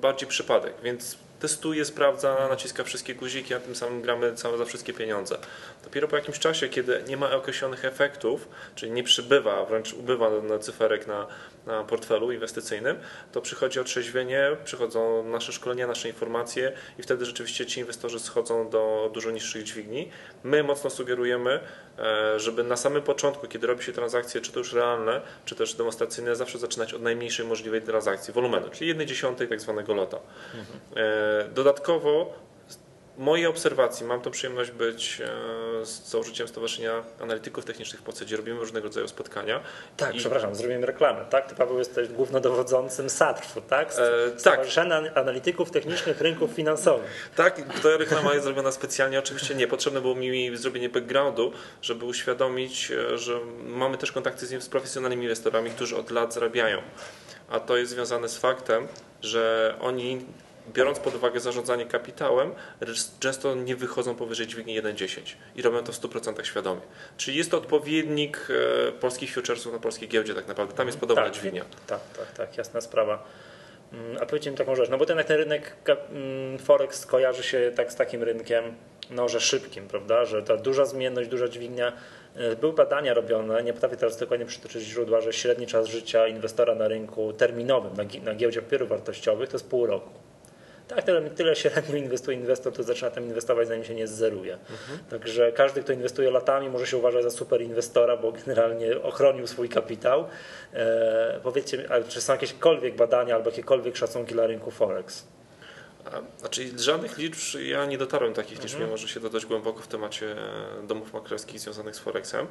bardziej 0.00 0.28
przypadek, 0.28 0.74
więc 0.82 1.16
testuje, 1.42 1.84
sprawdza, 1.84 2.48
naciska 2.48 2.84
wszystkie 2.84 3.14
guziki, 3.14 3.54
a 3.54 3.60
tym 3.60 3.74
samym 3.74 4.02
gramy 4.02 4.34
całe 4.34 4.58
za 4.58 4.64
wszystkie 4.64 4.92
pieniądze. 4.92 5.38
Dopiero 5.84 6.08
po 6.08 6.16
jakimś 6.16 6.38
czasie, 6.38 6.68
kiedy 6.68 7.02
nie 7.08 7.16
ma 7.16 7.30
określonych 7.30 7.84
efektów, 7.84 8.48
czyli 8.74 8.92
nie 8.92 9.02
przybywa, 9.02 9.64
wręcz 9.64 9.92
ubywa 9.92 10.30
cyferek 10.60 11.06
na, 11.06 11.26
na 11.66 11.84
portfelu 11.84 12.32
inwestycyjnym, 12.32 12.96
to 13.32 13.40
przychodzi 13.40 13.80
otrzeźwienie, 13.80 14.56
przychodzą 14.64 15.24
nasze 15.28 15.52
szkolenia, 15.52 15.86
nasze 15.86 16.08
informacje 16.08 16.72
i 16.98 17.02
wtedy 17.02 17.24
rzeczywiście 17.24 17.66
ci 17.66 17.80
inwestorzy 17.80 18.20
schodzą 18.20 18.70
do 18.70 19.10
dużo 19.14 19.30
niższych 19.30 19.62
dźwigni. 19.62 20.10
My 20.44 20.62
mocno 20.62 20.90
sugerujemy, 20.90 21.60
żeby 22.36 22.64
na 22.64 22.76
samym 22.76 23.02
początku, 23.02 23.46
kiedy 23.48 23.66
robi 23.66 23.84
się 23.84 23.92
transakcje, 23.92 24.40
czy 24.40 24.52
to 24.52 24.58
już 24.58 24.72
realne, 24.72 25.20
czy 25.44 25.54
też 25.54 25.74
demonstracyjne, 25.74 26.36
zawsze 26.36 26.58
zaczynać 26.58 26.94
od 26.94 27.02
najmniejszej 27.02 27.46
możliwej 27.46 27.82
transakcji, 27.82 28.34
wolumenu, 28.34 28.68
czyli 28.70 28.88
1 28.88 29.06
dziesiątej 29.06 29.48
tak 29.48 29.60
zwanego 29.60 29.94
lota. 29.94 30.18
E, 30.96 31.48
Dodatkowo 31.54 32.34
mojej 33.18 33.46
obserwacji, 33.46 34.06
mam 34.06 34.20
tą 34.20 34.30
przyjemność 34.30 34.70
być 34.70 35.20
e, 35.20 35.86
z 35.86 36.08
założycielem 36.08 36.48
Stowarzyszenia 36.48 37.02
Analityków 37.20 37.64
Technicznych 37.64 38.00
w 38.00 38.04
Polsce, 38.04 38.24
gdzie 38.24 38.36
robimy 38.36 38.60
różnego 38.60 38.86
rodzaju 38.88 39.08
spotkania. 39.08 39.60
Tak, 39.96 40.14
I- 40.14 40.18
przepraszam, 40.18 40.54
zrobimy 40.54 40.86
reklamę, 40.86 41.24
tak? 41.30 41.46
Ty 41.48 41.54
Paweł 41.54 41.78
jesteś 41.78 42.08
głównodowodzącym 42.08 43.10
SATRF-u, 43.10 43.60
tak? 43.60 43.92
E, 43.92 44.30
tak. 44.30 44.40
Stowarzyszenia 44.40 45.14
Analityków 45.14 45.70
Technicznych 45.70 46.20
Rynków 46.20 46.50
Finansowych. 46.50 47.30
Tak, 47.36 47.80
ta 47.82 47.96
reklama 47.96 48.32
jest 48.32 48.44
zrobiona 48.44 48.72
specjalnie. 48.72 49.18
Oczywiście 49.18 49.54
nie. 49.54 49.68
Potrzebne 49.68 50.00
było 50.00 50.14
mi 50.14 50.56
zrobienie 50.56 50.88
backgroundu, 50.88 51.52
żeby 51.82 52.04
uświadomić, 52.04 52.90
e, 52.90 53.18
że 53.18 53.40
mamy 53.64 53.98
też 53.98 54.12
kontakty 54.12 54.46
z, 54.46 54.62
z 54.62 54.68
profesjonalnymi 54.68 55.22
inwestorami, 55.22 55.70
którzy 55.70 55.96
od 55.96 56.10
lat 56.10 56.34
zarabiają. 56.34 56.82
A 57.48 57.60
to 57.60 57.76
jest 57.76 57.92
związane 57.92 58.28
z 58.28 58.38
faktem, 58.38 58.88
że 59.22 59.74
oni, 59.80 60.26
biorąc 60.68 60.98
pod 60.98 61.14
uwagę 61.14 61.40
zarządzanie 61.40 61.86
kapitałem, 61.86 62.54
często 63.20 63.54
nie 63.54 63.76
wychodzą 63.76 64.14
powyżej 64.14 64.46
dźwigni 64.46 64.82
1,10 64.82 65.20
i 65.56 65.62
robią 65.62 65.84
to 65.84 65.92
w 65.92 66.00
100% 66.00 66.44
świadomie. 66.44 66.80
Czyli 67.16 67.36
jest 67.38 67.50
to 67.50 67.58
odpowiednik 67.58 68.48
e, 68.88 68.92
polskich 68.92 69.34
futuresów 69.34 69.72
na 69.72 69.78
polskiej 69.78 70.08
giełdzie 70.08 70.34
tak 70.34 70.48
naprawdę. 70.48 70.74
Tam 70.74 70.86
jest 70.86 70.98
podobna 70.98 71.24
tak, 71.24 71.32
dźwignia. 71.32 71.64
Tak, 71.86 72.00
tak, 72.16 72.32
tak, 72.32 72.58
jasna 72.58 72.80
sprawa. 72.80 73.24
Mm, 73.92 74.16
A 74.20 74.26
powiedzcie 74.26 74.50
mi 74.50 74.56
taką 74.56 74.74
rzecz, 74.74 74.90
no 74.90 74.98
bo 74.98 75.06
ten, 75.06 75.18
jak 75.18 75.26
ten 75.26 75.36
rynek 75.36 75.76
mm, 75.86 76.58
Forex 76.58 77.06
kojarzy 77.06 77.42
się 77.42 77.72
tak 77.76 77.92
z 77.92 77.96
takim 77.96 78.22
rynkiem, 78.22 78.64
no 79.10 79.28
że 79.28 79.40
szybkim, 79.40 79.88
prawda, 79.88 80.24
że 80.24 80.42
ta 80.42 80.56
duża 80.56 80.84
zmienność, 80.84 81.28
duża 81.28 81.48
dźwignia. 81.48 81.92
E, 82.36 82.56
Były 82.56 82.72
badania 82.72 83.14
robione, 83.14 83.62
nie 83.62 83.72
potrafię 83.72 83.96
teraz 83.96 84.16
dokładnie 84.18 84.46
przytoczyć 84.46 84.82
źródła, 84.82 85.20
że 85.20 85.32
średni 85.32 85.66
czas 85.66 85.86
życia 85.86 86.26
inwestora 86.26 86.74
na 86.74 86.88
rynku 86.88 87.32
terminowym, 87.32 87.92
na, 87.96 88.04
na 88.24 88.34
giełdzie 88.34 88.62
papierów 88.62 88.88
wartościowych 88.88 89.48
to 89.48 89.54
jest 89.54 89.70
pół 89.70 89.86
roku. 89.86 90.10
Tak, 90.88 91.02
tyle, 91.02 91.30
tyle 91.30 91.56
średnio 91.56 91.96
inwestuje 91.96 92.36
inwestor, 92.36 92.72
to 92.72 92.82
zaczyna 92.82 93.10
tam 93.10 93.24
inwestować, 93.24 93.68
zanim 93.68 93.84
się 93.84 93.94
nie 93.94 94.06
zeruje. 94.06 94.58
Także 95.10 95.52
każdy, 95.52 95.82
kto 95.82 95.92
inwestuje 95.92 96.30
latami, 96.30 96.68
może 96.68 96.86
się 96.86 96.96
uważać 96.96 97.22
za 97.22 97.30
super 97.30 97.62
inwestora, 97.62 98.16
bo 98.16 98.32
generalnie 98.32 99.02
ochronił 99.02 99.46
swój 99.46 99.68
kapitał. 99.68 100.26
E, 100.72 101.40
powiedzcie 101.42 101.88
czy 102.08 102.20
są 102.20 102.32
jakiekolwiek 102.32 102.96
badania 102.96 103.34
albo 103.34 103.50
jakiekolwiek 103.50 103.96
szacunki 103.96 104.34
dla 104.34 104.46
rynku 104.46 104.70
Forex? 104.70 105.26
A, 106.06 106.40
Znaczy 106.40 106.78
żadnych 106.78 107.18
liczb, 107.18 107.58
ja 107.60 107.86
nie 107.86 107.98
dotarłem 107.98 108.32
do 108.32 108.36
takich 108.42 108.62
liczb, 108.62 108.78
mimo 108.80 108.96
że 108.96 109.08
się 109.08 109.20
dość 109.20 109.46
głęboko 109.46 109.82
w 109.82 109.86
temacie 109.86 110.32
e, 110.32 110.86
domów 110.86 111.12
maklerskich 111.12 111.60
związanych 111.60 111.96
z 111.96 111.98
Forexem. 111.98 112.46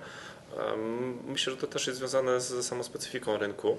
Em, 0.58 1.18
Myślę, 1.28 1.52
że 1.54 1.58
to 1.58 1.68
też 1.68 1.88
jest 1.88 2.00
związane 2.00 2.42
z 2.42 2.66
samą 2.66 2.84
specyfiką 2.84 3.38
rynku, 3.38 3.78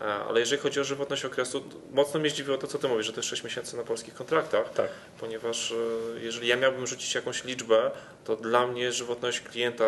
E, 0.00 0.04
ale 0.04 0.40
jeżeli 0.40 0.62
chodzi 0.62 0.80
o 0.80 0.84
żywotność 0.84 1.24
okresu, 1.24 1.62
mocno 1.92 2.20
mnie 2.20 2.30
zdziwiło 2.30 2.58
to, 2.58 2.66
co 2.66 2.78
Ty 2.78 2.88
mówisz, 2.88 3.06
że 3.06 3.12
to 3.12 3.18
jest 3.18 3.28
6 3.28 3.44
miesięcy 3.44 3.76
na 3.76 3.82
polskich 3.82 4.14
kontraktach, 4.14 4.72
Tak. 4.72 4.88
ponieważ 5.20 5.72
e, 5.72 6.20
jeżeli 6.20 6.48
ja 6.48 6.56
miałbym 6.56 6.86
rzucić 6.86 7.14
jakąś 7.14 7.44
liczbę, 7.44 7.90
to 8.24 8.36
dla 8.36 8.66
mnie 8.66 8.92
żywotność 8.92 9.40
klienta, 9.40 9.84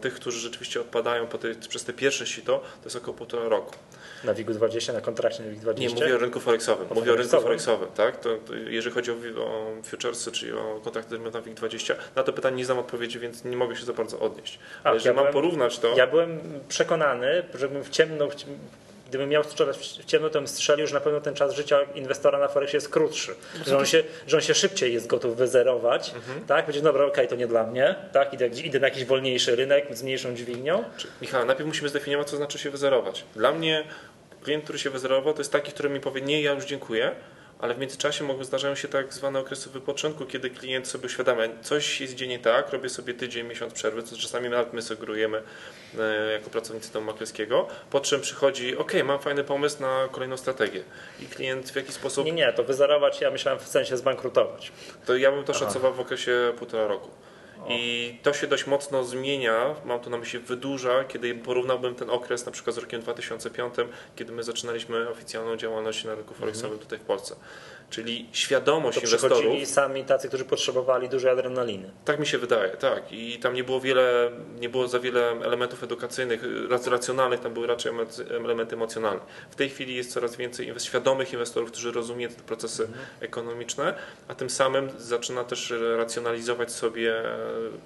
tych, 0.00 0.14
którzy 0.14 0.38
rzeczywiście 0.40 0.80
odpadają 0.80 1.26
tej, 1.26 1.54
przez 1.54 1.84
te 1.84 1.92
pierwsze 1.92 2.26
sito, 2.26 2.58
to 2.58 2.84
jest 2.84 2.96
około 2.96 3.16
półtora 3.16 3.48
roku. 3.48 3.74
Na 4.24 4.34
WIG-20, 4.34 4.92
na 4.92 5.00
kontrakcie 5.00 5.42
na 5.42 5.50
WIG-20. 5.50 5.78
Nie, 5.78 5.88
mówię 5.90 6.14
o 6.14 6.18
rynku 6.18 6.40
forexowym. 6.40 6.86
O 6.90 6.94
Mówię 6.94 7.12
o 7.12 7.16
rynku 7.16 7.30
forexowym. 7.30 7.42
forexowym, 7.42 7.88
tak? 7.96 8.20
To, 8.20 8.28
to 8.46 8.54
jeżeli 8.74 8.94
chodzi 8.94 9.10
o, 9.10 9.14
o 9.38 9.72
futuresy, 9.84 10.32
czyli 10.32 10.52
o 10.52 10.80
kontrakty 10.84 11.18
na 11.18 11.30
WIG20, 11.30 11.94
na 12.16 12.22
to 12.22 12.32
pytanie 12.32 12.56
nie 12.56 12.64
znam 12.64 12.78
odpowiedzi, 12.78 13.18
więc 13.18 13.44
nie 13.44 13.56
mogę 13.56 13.76
się 13.76 13.84
za 13.84 13.92
bardzo 13.92 14.18
odnieść. 14.20 14.58
A, 14.84 14.86
Ale 14.86 14.94
jeżeli 14.96 15.08
ja 15.08 15.14
mam 15.14 15.22
byłem- 15.24 15.32
porównać 15.34 15.78
to, 15.78 15.94
Ja 15.96 16.06
byłem 16.06 16.40
przekonany, 16.68 17.42
żebym 17.54 17.84
w 17.84 17.90
ciemno, 17.90 18.30
w 18.30 18.34
ciem- 18.34 18.58
gdybym 19.08 19.28
miał 19.28 19.44
strzelać 19.44 19.76
w 19.78 20.04
ciemno, 20.04 20.28
to 20.30 20.38
bym 20.38 20.48
strzelił, 20.48 20.86
że 20.86 20.94
na 20.94 21.00
pewno 21.00 21.20
ten 21.20 21.34
czas 21.34 21.54
życia 21.54 21.80
inwestora 21.94 22.38
na 22.38 22.48
Forexie 22.48 22.76
jest 22.76 22.88
krótszy. 22.88 23.34
Że 23.66 23.78
on 23.78 23.86
się, 23.86 24.02
że 24.26 24.36
on 24.36 24.40
się 24.42 24.54
szybciej 24.54 24.92
jest 24.94 25.06
gotów 25.06 25.36
wyzerować, 25.36 26.12
Mhm. 26.16 26.46
tak? 26.46 26.64
Będzie, 26.66 26.80
dobra, 26.82 27.04
okej, 27.04 27.28
to 27.28 27.36
nie 27.36 27.46
dla 27.46 27.66
mnie, 27.66 27.94
tak? 28.12 28.32
Idę, 28.32 28.46
idę 28.46 28.80
na 28.80 28.86
jakiś 28.86 29.04
wolniejszy 29.04 29.56
rynek 29.56 29.96
z 29.96 30.02
mniejszą 30.02 30.34
dźwignią. 30.34 30.84
Michał, 31.22 31.46
najpierw 31.46 31.66
musimy 31.66 31.88
zdefiniować, 31.88 32.30
co 32.30 32.36
znaczy 32.36 32.58
się 32.58 32.70
wyzerować. 32.70 33.24
Dla 33.36 33.52
mnie 33.52 33.84
klient, 34.42 34.64
który 34.64 34.78
się 34.78 34.90
wyzerował, 34.90 35.32
to 35.34 35.40
jest 35.40 35.52
taki, 35.52 35.72
który 35.72 35.88
mi 35.90 36.00
powie, 36.00 36.20
nie, 36.20 36.42
ja 36.42 36.52
już 36.52 36.64
dziękuję, 36.64 37.10
ale 37.64 37.74
w 37.74 37.78
międzyczasie 37.78 38.24
mogą 38.24 38.44
zdarzają 38.44 38.74
się 38.74 38.88
tak 38.88 39.14
zwane 39.14 39.38
okresy 39.38 39.70
wypoczynku, 39.70 40.26
kiedy 40.26 40.50
klient 40.50 40.88
sobie 40.88 41.06
uświadamia, 41.06 41.42
coś 41.62 42.00
jest 42.00 42.14
dzieje 42.14 42.30
nie 42.30 42.38
tak, 42.38 42.72
robię 42.72 42.88
sobie 42.88 43.14
tydzień, 43.14 43.46
miesiąc 43.46 43.72
przerwy, 43.72 44.02
co 44.02 44.16
czasami 44.16 44.48
nawet 44.48 44.72
my 44.72 44.82
sugerujemy 44.82 45.42
e, 45.98 46.32
jako 46.32 46.50
pracownicy 46.50 46.92
domu 46.92 47.06
maklerskiego, 47.06 47.68
po 47.90 48.00
czym 48.00 48.20
przychodzi, 48.20 48.76
ok, 48.76 48.92
mam 49.04 49.18
fajny 49.18 49.44
pomysł 49.44 49.82
na 49.82 50.08
kolejną 50.12 50.36
strategię 50.36 50.82
i 51.20 51.26
klient 51.26 51.70
w 51.70 51.76
jakiś 51.76 51.94
sposób, 51.94 52.24
Nie, 52.24 52.32
nie, 52.32 52.52
to 52.52 52.64
wyzerować 52.64 53.20
ja 53.20 53.30
myślałem 53.30 53.60
w 53.60 53.68
sensie 53.68 53.96
zbankrutować. 53.96 54.72
to 55.06 55.16
ja 55.16 55.32
bym 55.32 55.44
to 55.44 55.54
szacował 55.54 55.94
w 55.94 56.00
okresie 56.00 56.52
półtora 56.58 56.86
roku. 56.86 57.10
I 57.68 58.18
to 58.22 58.32
się 58.32 58.46
dość 58.46 58.66
mocno 58.66 59.04
zmienia, 59.04 59.74
mam 59.84 60.00
tu 60.00 60.10
na 60.10 60.16
myśli 60.18 60.38
wydłuża, 60.38 61.04
kiedy 61.04 61.34
porównałbym 61.34 61.94
ten 61.94 62.10
okres 62.10 62.46
na 62.46 62.52
przykład 62.52 62.76
z 62.76 62.78
rokiem 62.78 63.00
2005, 63.00 63.74
kiedy 64.16 64.32
my 64.32 64.42
zaczynaliśmy 64.42 65.08
oficjalną 65.08 65.56
działalność 65.56 66.04
na 66.04 66.14
rynku 66.14 66.34
forexowym 66.34 66.78
tutaj 66.78 66.98
w 66.98 67.02
Polsce. 67.02 67.36
Czyli 67.90 68.26
świadomość 68.32 68.98
To 68.98 69.04
inwestorów, 69.04 69.38
przychodzili 69.38 69.66
sami 69.66 70.04
tacy, 70.04 70.28
którzy 70.28 70.44
potrzebowali 70.44 71.08
dużej 71.08 71.30
adrenaliny. 71.30 71.90
tak 72.04 72.18
mi 72.20 72.26
się 72.26 72.38
wydaje, 72.38 72.70
tak. 72.70 73.12
I 73.12 73.38
tam 73.38 73.54
nie 73.54 73.64
było 73.64 73.80
wiele, 73.80 74.30
nie 74.60 74.68
było 74.68 74.88
za 74.88 74.98
wiele 75.00 75.30
elementów 75.30 75.82
edukacyjnych, 75.84 76.42
rac- 76.68 76.90
racjonalnych, 76.90 77.40
tam 77.40 77.54
były 77.54 77.66
raczej 77.66 77.92
elementy 78.30 78.74
emocjonalne. 78.74 79.20
W 79.50 79.54
tej 79.56 79.70
chwili 79.70 79.94
jest 79.94 80.12
coraz 80.12 80.36
więcej 80.36 80.72
inwest- 80.72 80.84
świadomych 80.86 81.32
inwestorów, 81.32 81.70
którzy 81.70 81.92
rozumieją 81.92 82.30
te 82.30 82.42
procesy 82.42 82.88
ekonomiczne, 83.20 83.94
a 84.28 84.34
tym 84.34 84.50
samym 84.50 84.90
zaczyna 84.98 85.44
też 85.44 85.72
racjonalizować 85.96 86.72
sobie 86.72 87.14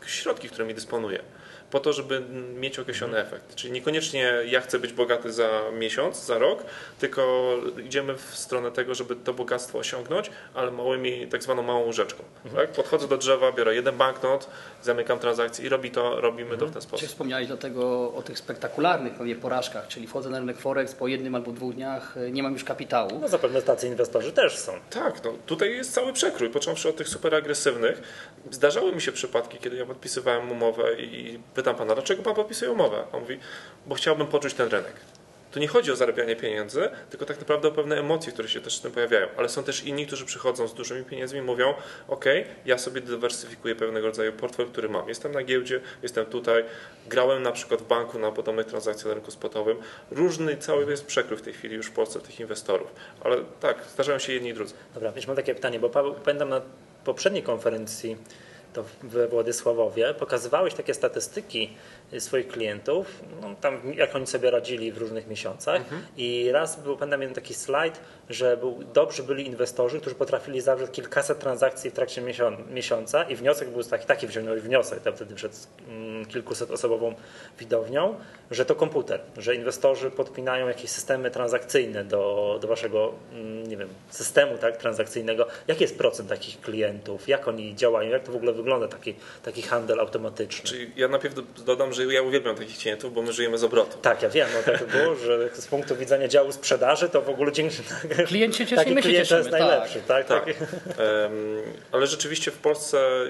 środki, 0.07 0.49
którymi 0.49 0.75
dysponuje. 0.75 1.23
Po 1.71 1.81
to, 1.81 1.93
żeby 1.93 2.21
mieć 2.55 2.79
określony 2.79 3.19
efekt. 3.19 3.55
Czyli 3.55 3.73
niekoniecznie 3.73 4.33
ja 4.47 4.61
chcę 4.61 4.79
być 4.79 4.93
bogaty 4.93 5.33
za 5.33 5.49
miesiąc, 5.73 6.25
za 6.27 6.39
rok, 6.39 6.65
tylko 6.99 7.53
idziemy 7.85 8.15
w 8.15 8.23
stronę 8.37 8.71
tego, 8.71 8.95
żeby 8.95 9.17
to 9.17 9.35
bogactwo 9.35 9.79
osiągnąć, 9.79 10.31
ale 10.55 10.71
małymi, 10.71 11.27
tak 11.27 11.43
zwaną 11.43 11.63
małą 11.63 11.87
łyżeczką. 11.87 12.25
Tak? 12.57 12.71
Podchodzę 12.73 13.09
do 13.09 13.17
drzewa, 13.17 13.53
biorę 13.53 13.75
jeden 13.75 13.97
banknot, 13.97 14.51
zamykam 14.83 15.19
transakcję 15.19 15.67
i 15.67 15.69
robi 15.69 15.91
to, 15.91 16.21
robimy 16.21 16.59
to 16.59 16.67
w 16.67 16.71
ten 16.71 16.83
Czy 16.83 16.89
sposób. 16.89 17.09
wspomniałeś 17.09 17.47
dlatego 17.47 18.13
o 18.15 18.23
tych 18.23 18.39
spektakularnych 18.39 19.15
pewnie 19.15 19.37
porażkach, 19.37 19.89
czyli 19.89 20.07
wchodzę 20.07 20.31
na 20.31 20.39
rynek 20.39 20.59
Forex 20.59 20.95
po 20.95 21.09
jednym 21.09 21.35
albo 21.35 21.53
dwóch 21.53 21.75
dniach, 21.75 22.17
y, 22.17 22.31
nie 22.31 22.43
mam 22.43 22.53
już 22.53 22.65
kapitału. 22.65 23.19
No 23.21 23.29
zapewne 23.29 23.63
tacy 23.63 23.87
inwestorzy 23.89 24.33
też 24.33 24.59
są. 24.59 24.73
Tak, 24.91 25.25
no, 25.25 25.33
tutaj 25.47 25.71
jest 25.73 25.93
cały 25.95 26.13
przekrój, 26.13 26.51
począwszy 26.51 26.89
od 26.89 26.97
tych 26.97 27.09
super 27.09 27.35
agresywnych. 27.35 28.03
Zdarzały 28.51 28.93
mi 28.93 29.01
się 29.01 29.13
przypadki, 29.13 29.59
kiedy 29.59 29.77
ja 29.77 29.87
podpisywałem 29.87 30.53
umowę 30.53 30.95
i 31.01 31.39
pytam 31.59 31.77
pana, 31.77 31.95
dlaczego 31.95 32.23
pan 32.23 32.35
podpisuje 32.35 32.71
umowę? 32.71 33.05
On 33.12 33.21
mówi, 33.21 33.38
bo 33.87 33.95
chciałbym 33.95 34.27
poczuć 34.27 34.55
ten 34.55 34.69
rynek. 34.69 34.93
Tu 35.50 35.61
nie 35.61 35.69
chodzi 35.69 35.93
o 35.93 35.97
zarabianie 35.97 36.37
pieniędzy, 36.37 36.88
tylko 37.11 37.27
tak 37.27 37.38
naprawdę 37.38 37.69
o 37.69 37.71
pewne 37.71 37.99
emocje, 37.99 38.33
które 38.33 38.49
się 38.49 38.61
też 38.61 38.77
z 38.77 38.81
tym 38.81 38.93
pojawiają. 38.93 39.27
Ale 39.37 39.49
są 39.49 39.65
też 39.65 39.85
inni, 39.85 40.07
którzy 40.07 40.25
przychodzą 40.25 40.69
z 40.69 40.75
dużymi 40.75 41.05
pieniędzmi 41.05 41.38
i 41.38 41.43
mówią: 41.43 41.75
OK, 42.09 42.25
ja 42.65 42.79
sobie 42.79 43.00
dywersyfikuję 43.00 43.75
pewnego 43.77 44.07
rodzaju 44.07 44.33
portfel, 44.33 44.67
który 44.67 44.88
mam. 44.88 45.09
Jestem 45.09 45.33
na 45.33 45.43
giełdzie, 45.43 45.81
jestem 46.03 46.27
tutaj, 46.27 46.65
grałem 47.07 47.43
na 47.43 47.53
przykład 47.53 47.83
w 47.83 47.87
banku 47.87 48.19
na 48.19 48.33
podobnych 48.33 48.67
transakcjach 48.67 49.07
na 49.07 49.15
rynku 49.15 49.31
spotowym. 49.31 49.77
Różny 50.11 50.57
cały 50.57 50.91
jest 50.91 51.07
przekrój 51.07 51.38
w 51.38 51.43
tej 51.43 51.53
chwili 51.53 51.77
już 51.77 51.87
w 51.87 51.93
Polsce 51.93 52.21
tych 52.21 52.41
inwestorów. 52.41 52.95
Ale 53.25 53.37
tak, 53.61 53.85
zdarzają 53.95 54.19
się 54.19 54.33
jedni 54.33 54.49
i 54.49 54.55
drudzy. 54.55 54.75
Dobra, 54.95 55.12
więc 55.12 55.27
mam 55.27 55.37
takie 55.37 55.55
pytanie, 55.55 55.79
bo 55.79 55.91
Paweł, 55.91 56.15
pamiętam 56.25 56.49
na 56.49 56.61
poprzedniej 57.05 57.43
konferencji 57.43 58.17
to 58.79 58.85
we 59.03 59.29
Władysławowie. 59.29 60.15
Pokazywałeś 60.15 60.75
takie 60.75 60.95
statystyki 60.95 61.71
swoich 62.19 62.49
klientów, 62.49 63.23
no, 63.41 63.55
tam 63.61 63.95
jak 63.95 64.17
oni 64.17 64.27
sobie 64.27 64.51
radzili 64.51 64.93
w 64.93 64.99
różnych 64.99 65.27
miesiącach. 65.27 65.83
I 66.17 66.51
raz 66.53 66.81
był, 66.81 66.97
pamiętam 66.97 67.21
jeden 67.21 67.35
taki 67.35 67.55
slajd, 67.55 68.01
że 68.31 68.57
był, 68.57 68.79
dobrzy 68.95 69.23
byli 69.23 69.47
inwestorzy, 69.47 70.01
którzy 70.01 70.15
potrafili 70.17 70.61
zawrzeć 70.61 70.91
kilkaset 70.91 71.39
transakcji 71.39 71.91
w 71.91 71.93
trakcie 71.95 72.23
miesią- 72.23 72.71
miesiąca 72.71 73.23
i 73.23 73.37
wniosek 73.37 73.69
był 73.69 73.83
taki, 73.85 74.07
taki 74.07 74.27
wziąłeś 74.27 74.63
wniosek, 74.63 75.01
tam 75.03 75.15
wtedy 75.17 75.35
przed 75.35 75.67
mm, 75.89 76.27
kilkuset 76.27 76.71
osobową 76.71 77.15
widownią, 77.59 78.15
że 78.51 78.65
to 78.65 78.75
komputer, 78.75 79.21
że 79.37 79.55
inwestorzy 79.55 80.11
podpinają 80.11 80.69
jakieś 80.69 80.91
systemy 80.91 81.31
transakcyjne 81.31 82.05
do, 82.05 82.59
do 82.63 82.69
waszego, 82.69 83.13
mm, 83.33 83.67
nie 83.67 83.77
wiem, 83.77 83.89
systemu 84.11 84.59
tak, 84.59 84.77
transakcyjnego. 84.77 85.47
Jaki 85.69 85.83
jest 85.83 85.99
procent 85.99 86.29
takich 86.29 86.61
klientów? 86.61 87.29
Jak 87.29 87.49
oni 87.49 87.75
działają? 87.77 88.11
Jak 88.11 88.23
to 88.23 88.33
w 88.33 88.37
ogóle 88.37 88.53
wygląda 88.53 88.89
taki, 88.89 89.15
taki 89.43 89.63
handel 89.63 90.01
automatyczny? 90.01 90.69
Czyli 90.71 90.91
ja 90.97 91.09
najpierw 91.09 91.35
do- 91.35 91.43
dodam, 91.67 91.93
że 91.93 92.05
ja 92.05 92.23
uwielbiam 92.23 92.57
takich 92.57 92.79
klientów, 92.79 93.15
bo 93.15 93.23
my 93.23 93.33
żyjemy 93.33 93.59
z 93.59 93.65
obrotu. 93.65 93.99
Tak, 94.03 94.23
ja 94.23 94.29
wiem, 94.29 94.49
no 94.57 94.73
tak 94.73 94.79
to 94.81 94.87
było, 94.99 95.15
że 95.15 95.49
z 95.53 95.67
punktu 95.67 95.97
widzenia 95.97 96.29
działu 96.29 96.53
sprzedaży 96.53 97.09
to 97.09 97.23
w 97.23 97.29
ogóle 97.29 97.53
dzięki 97.53 97.77
Klient 98.27 98.57
się 98.57 98.67
cieszy 98.67 98.77
taki 98.77 98.95
my 98.95 99.03
się 99.03 99.11
jest 99.11 99.31
cieszymy, 99.31 99.51
tak. 99.51 99.61
najlepszy, 99.61 100.01
tak? 100.07 100.27
Tak. 100.27 100.45
tak. 100.45 100.55
Ale 101.93 102.07
rzeczywiście 102.07 102.51
w 102.51 102.59
Polsce 102.59 103.27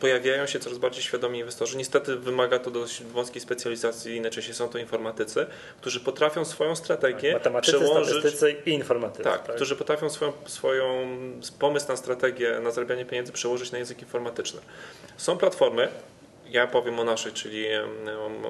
pojawiają 0.00 0.46
się 0.46 0.58
coraz 0.58 0.78
bardziej 0.78 1.02
świadomi 1.02 1.38
inwestorzy. 1.38 1.76
Niestety 1.76 2.16
wymaga 2.16 2.58
to 2.58 2.70
dość 2.70 3.02
wąskiej 3.02 3.42
specjalizacji, 3.42 4.20
najczęściej 4.20 4.54
są 4.54 4.68
to 4.68 4.78
informatycy, 4.78 5.46
którzy 5.80 6.00
potrafią 6.00 6.44
swoją 6.44 6.76
strategię 6.76 7.32
Matematycy, 7.32 7.78
przełożyć. 7.78 8.24
i 8.66 8.70
informatycy. 8.70 9.22
Tak, 9.22 9.54
którzy 9.54 9.76
potrafią 9.76 10.10
swoją, 10.10 10.32
swoją 10.46 11.06
pomysł 11.58 11.88
na 11.88 11.96
strategię, 11.96 12.60
na 12.60 12.70
zarabianie 12.70 13.04
pieniędzy 13.04 13.32
przełożyć 13.32 13.72
na 13.72 13.78
język 13.78 14.02
informatyczny. 14.02 14.60
Są 15.16 15.38
platformy, 15.38 15.88
ja 16.50 16.66
powiem 16.66 16.98
o 17.00 17.04
naszej, 17.04 17.32
czyli 17.32 17.66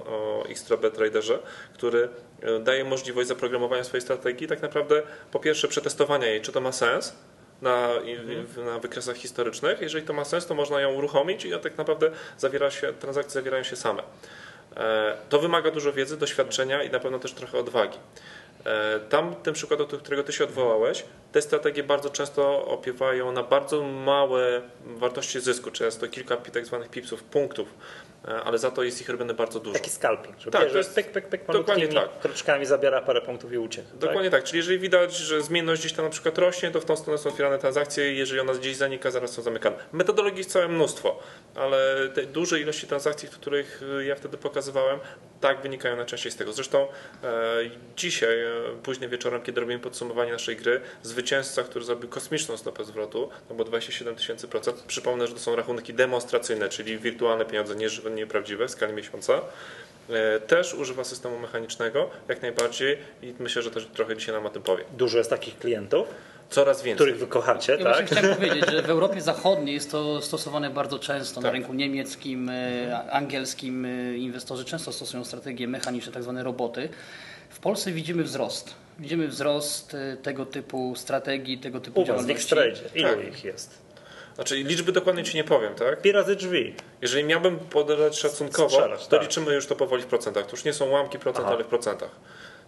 o, 0.07 0.45
Xtrabet 0.49 0.95
Traderze, 0.95 1.39
który 1.75 2.09
e, 2.43 2.59
daje 2.61 2.85
możliwość 2.85 3.29
zaprogramowania 3.29 3.85
swojej 3.85 4.03
strategii, 4.03 4.47
tak 4.49 4.63
naprawdę 4.63 5.03
po 5.33 5.39
pierwsze 5.41 5.69
przetestowania 5.69 6.27
jej, 6.27 6.41
czy 6.41 6.53
to 6.53 6.61
ma 6.61 6.73
sens, 6.73 7.17
na, 7.63 7.89
w- 8.45 8.65
na 8.65 8.79
wykresach 8.79 9.17
historycznych. 9.17 9.81
Jeżeli 9.81 10.07
to 10.07 10.13
ma 10.13 10.25
sens, 10.25 10.47
to 10.47 10.55
można 10.55 10.81
ją 10.81 10.93
uruchomić 10.95 11.45
i 11.45 11.51
tak 11.63 11.79
naprawdę 11.79 12.11
zawiera 12.39 12.71
się, 12.71 12.93
transakcje 12.93 13.31
zawierają 13.33 13.63
się 13.65 13.77
same. 13.77 14.03
E, 14.77 15.17
To 15.29 15.39
wymaga 15.39 15.71
dużo 15.71 15.93
wiedzy, 15.93 16.17
doświadczenia 16.17 16.83
i 16.83 16.91
na 16.91 17.01
pewno 17.01 17.19
też 17.19 17.33
trochę 17.33 17.59
odwagi. 17.59 17.99
E, 18.67 19.01
Tam 19.01 19.35
ten 19.35 19.55
przykład, 19.55 19.81
do 19.81 19.99
którego 19.99 20.23
ty 20.23 20.33
się 20.33 20.45
odwołałeś, 20.45 21.05
te 21.33 21.43
strategie 21.43 21.83
bardzo 21.83 22.11
często 22.11 22.67
opiewają 22.67 23.33
na 23.33 23.43
bardzo 23.43 23.83
małe 23.83 24.63
wartości 24.87 25.41
zysku, 25.41 25.71
często 25.71 26.09
kilka 26.09 26.37
tak 26.37 26.67
zwanych 26.67 26.89
pipsów, 26.91 27.23
punktów, 27.23 27.69
e, 28.29 28.43
ale 28.43 28.59
za 28.59 28.71
to 28.71 28.83
jest 28.83 29.01
ich 29.01 29.09
robione 29.09 29.35
bardzo 29.35 29.61
dużo. 29.61 29.75
Taki 29.79 29.91
scalping, 29.91 30.41
że 30.41 30.51
Tak, 30.51 30.61
bierze 30.63 30.73
to 30.73 30.79
jest 30.79 30.95
pyk, 30.95 31.11
pyk, 31.13 31.29
pyk, 31.29 31.47
dokładnie 31.47 31.89
tak. 31.89 32.19
kroczkami 32.21 32.67
zabiera 32.67 33.01
parę 33.03 33.21
punktów 33.21 33.53
i 33.53 33.59
ucieka. 33.59 33.89
tak? 33.91 33.99
Dokładnie 33.99 34.31
tak. 34.31 34.45
czyli 34.45 34.57
jeżeli 34.59 34.79
widać, 34.79 35.17
że 35.17 35.43
zmienność 35.43 35.81
gdzieś 35.81 35.93
tam 35.93 36.05
na 36.05 36.11
przykład 36.11 36.39
rośnie, 36.39 36.71
to 36.71 36.81
w 36.81 36.85
tą 36.85 36.97
stronę 36.97 37.19
są 37.19 37.31
otwierane 37.31 37.59
transakcje, 37.59 38.15
jeżeli 38.15 38.41
ona 38.41 38.55
gdzieś 38.55 38.77
zanika, 38.77 39.11
zaraz 39.11 39.31
są 39.31 39.43
zamykane. 39.43 39.77
Metodologii 39.93 40.39
jest 40.39 40.51
całe 40.51 40.69
mnóstwo, 40.69 41.19
ale 41.55 42.09
te 42.15 42.23
duże 42.23 42.61
ilości 42.61 42.87
transakcji, 42.87 43.29
których 43.29 43.83
y, 44.01 44.05
ja 44.05 44.15
wtedy 44.15 44.37
pokazywałem, 44.39 44.99
tak 45.41 45.63
wynikają 45.63 45.97
najczęściej 45.97 46.33
z 46.33 46.37
tego. 46.37 46.53
Zresztą 46.53 46.89
e, 47.25 47.57
dzisiaj, 47.97 48.41
e, 48.41 48.51
późnym 48.83 49.11
wieczorem, 49.11 49.43
kiedy 49.43 49.61
robimy 49.61 49.81
podsumowanie 49.81 50.33
naszej 50.33 50.57
gry, 50.57 50.81
zwycięzca, 51.03 51.63
który 51.63 51.85
zrobił 51.85 52.09
kosmiczną 52.09 52.57
stopę 52.57 52.85
zwrotu, 52.85 53.29
to 53.49 53.55
było 53.55 53.65
27 53.65 54.15
tysięcy 54.17 54.49
procent. 54.49 54.83
Przypomnę, 54.87 55.27
że 55.27 55.33
to 55.33 55.39
są 55.41 55.57
rachunki 55.57 55.95
demonstracyjne, 55.95 56.69
czyli 56.69 56.99
wirtualne 56.99 57.45
pieniądze, 57.45 57.77
nie, 57.77 57.87
nieprawdziwe 58.15 58.69
w 58.69 58.71
skali 58.71 58.93
miesiąca. 58.93 59.41
E, 60.11 60.41
Też 60.41 60.75
używa 60.75 61.05
systemu 61.05 61.39
mechanicznego, 61.39 62.11
jak 62.29 62.43
najbardziej 62.43 62.99
i 63.23 63.35
myślę, 63.39 63.63
że 63.63 63.71
też 63.71 63.87
trochę 63.95 64.17
dzisiaj 64.17 64.35
nam 64.35 64.47
o 64.47 64.51
tym 64.51 64.63
powie. 64.63 64.85
Dużo 64.99 65.19
jest 65.19 65.31
takich 65.31 65.59
klientów. 65.59 66.07
coraz 66.51 66.83
więcej. 66.83 66.95
których 67.07 67.21
wy 67.21 67.27
kochacie, 67.27 67.77
Ja 67.81 67.85
tak? 67.85 68.07
chciałem 68.07 68.35
powiedzieć, 68.37 68.71
że 68.71 68.83
w 68.83 68.91
Europie 68.91 69.21
Zachodniej 69.21 69.75
jest 69.75 69.91
to 69.91 70.23
stosowane 70.23 70.71
bardzo 70.71 70.99
często. 70.99 71.41
Na 71.41 71.45
Tak. 71.49 71.53
rynku 71.55 71.73
niemieckim, 71.75 72.49
e, 72.49 73.11
angielskim 73.11 73.85
e, 73.85 74.17
inwestorzy 74.17 74.65
często 74.65 74.93
stosują 74.93 75.25
strategie 75.25 75.69
mechaniczne, 75.69 76.13
tak 76.13 76.23
zwane 76.23 76.43
roboty. 76.43 76.89
W 77.67 77.69
Polsce 77.69 77.93
widzimy 77.93 78.23
wzrost. 78.23 78.75
Widzimy 78.99 79.29
wzrost 79.29 79.95
e, 79.95 80.17
tego 80.17 80.47
typu 80.47 80.95
strategii, 80.97 81.59
tego 81.59 81.81
typu 81.81 82.01
U 82.01 82.05
was 82.05 82.05
w 82.05 82.07
działalności. 82.07 82.33
X-Trade. 82.33 82.95
Ilu 82.95 83.09
Tak. 83.09 83.29
ich 83.29 83.45
jest? 83.45 83.79
Znaczy 84.35 84.57
liczby 84.57 84.93
dokładnie 84.93 85.25
Ci 85.25 85.37
nie 85.37 85.45
powiem, 85.45 85.75
tak? 85.75 86.03
Pi 86.03 86.13
razy 86.13 86.37
drzwi. 86.37 86.75
Jeżeli 87.03 87.25
miałbym 87.25 87.59
podać 87.59 88.19
szacunkowo, 88.19 88.69
Strzelać, 88.71 89.05
to 89.07 89.11
tak. 89.11 89.23
liczymy 89.23 89.55
już 89.55 89.67
to 89.67 89.77
powoli 89.77 90.03
w 90.03 90.07
procentach. 90.07 90.45
To 90.47 90.51
już 90.51 90.65
nie 90.65 90.73
są 90.73 90.91
łamki 90.91 91.19
procent, 91.19 91.45
Aha. 91.47 91.55
ale 91.55 91.65
w 91.65 91.67
procentach. 91.67 92.11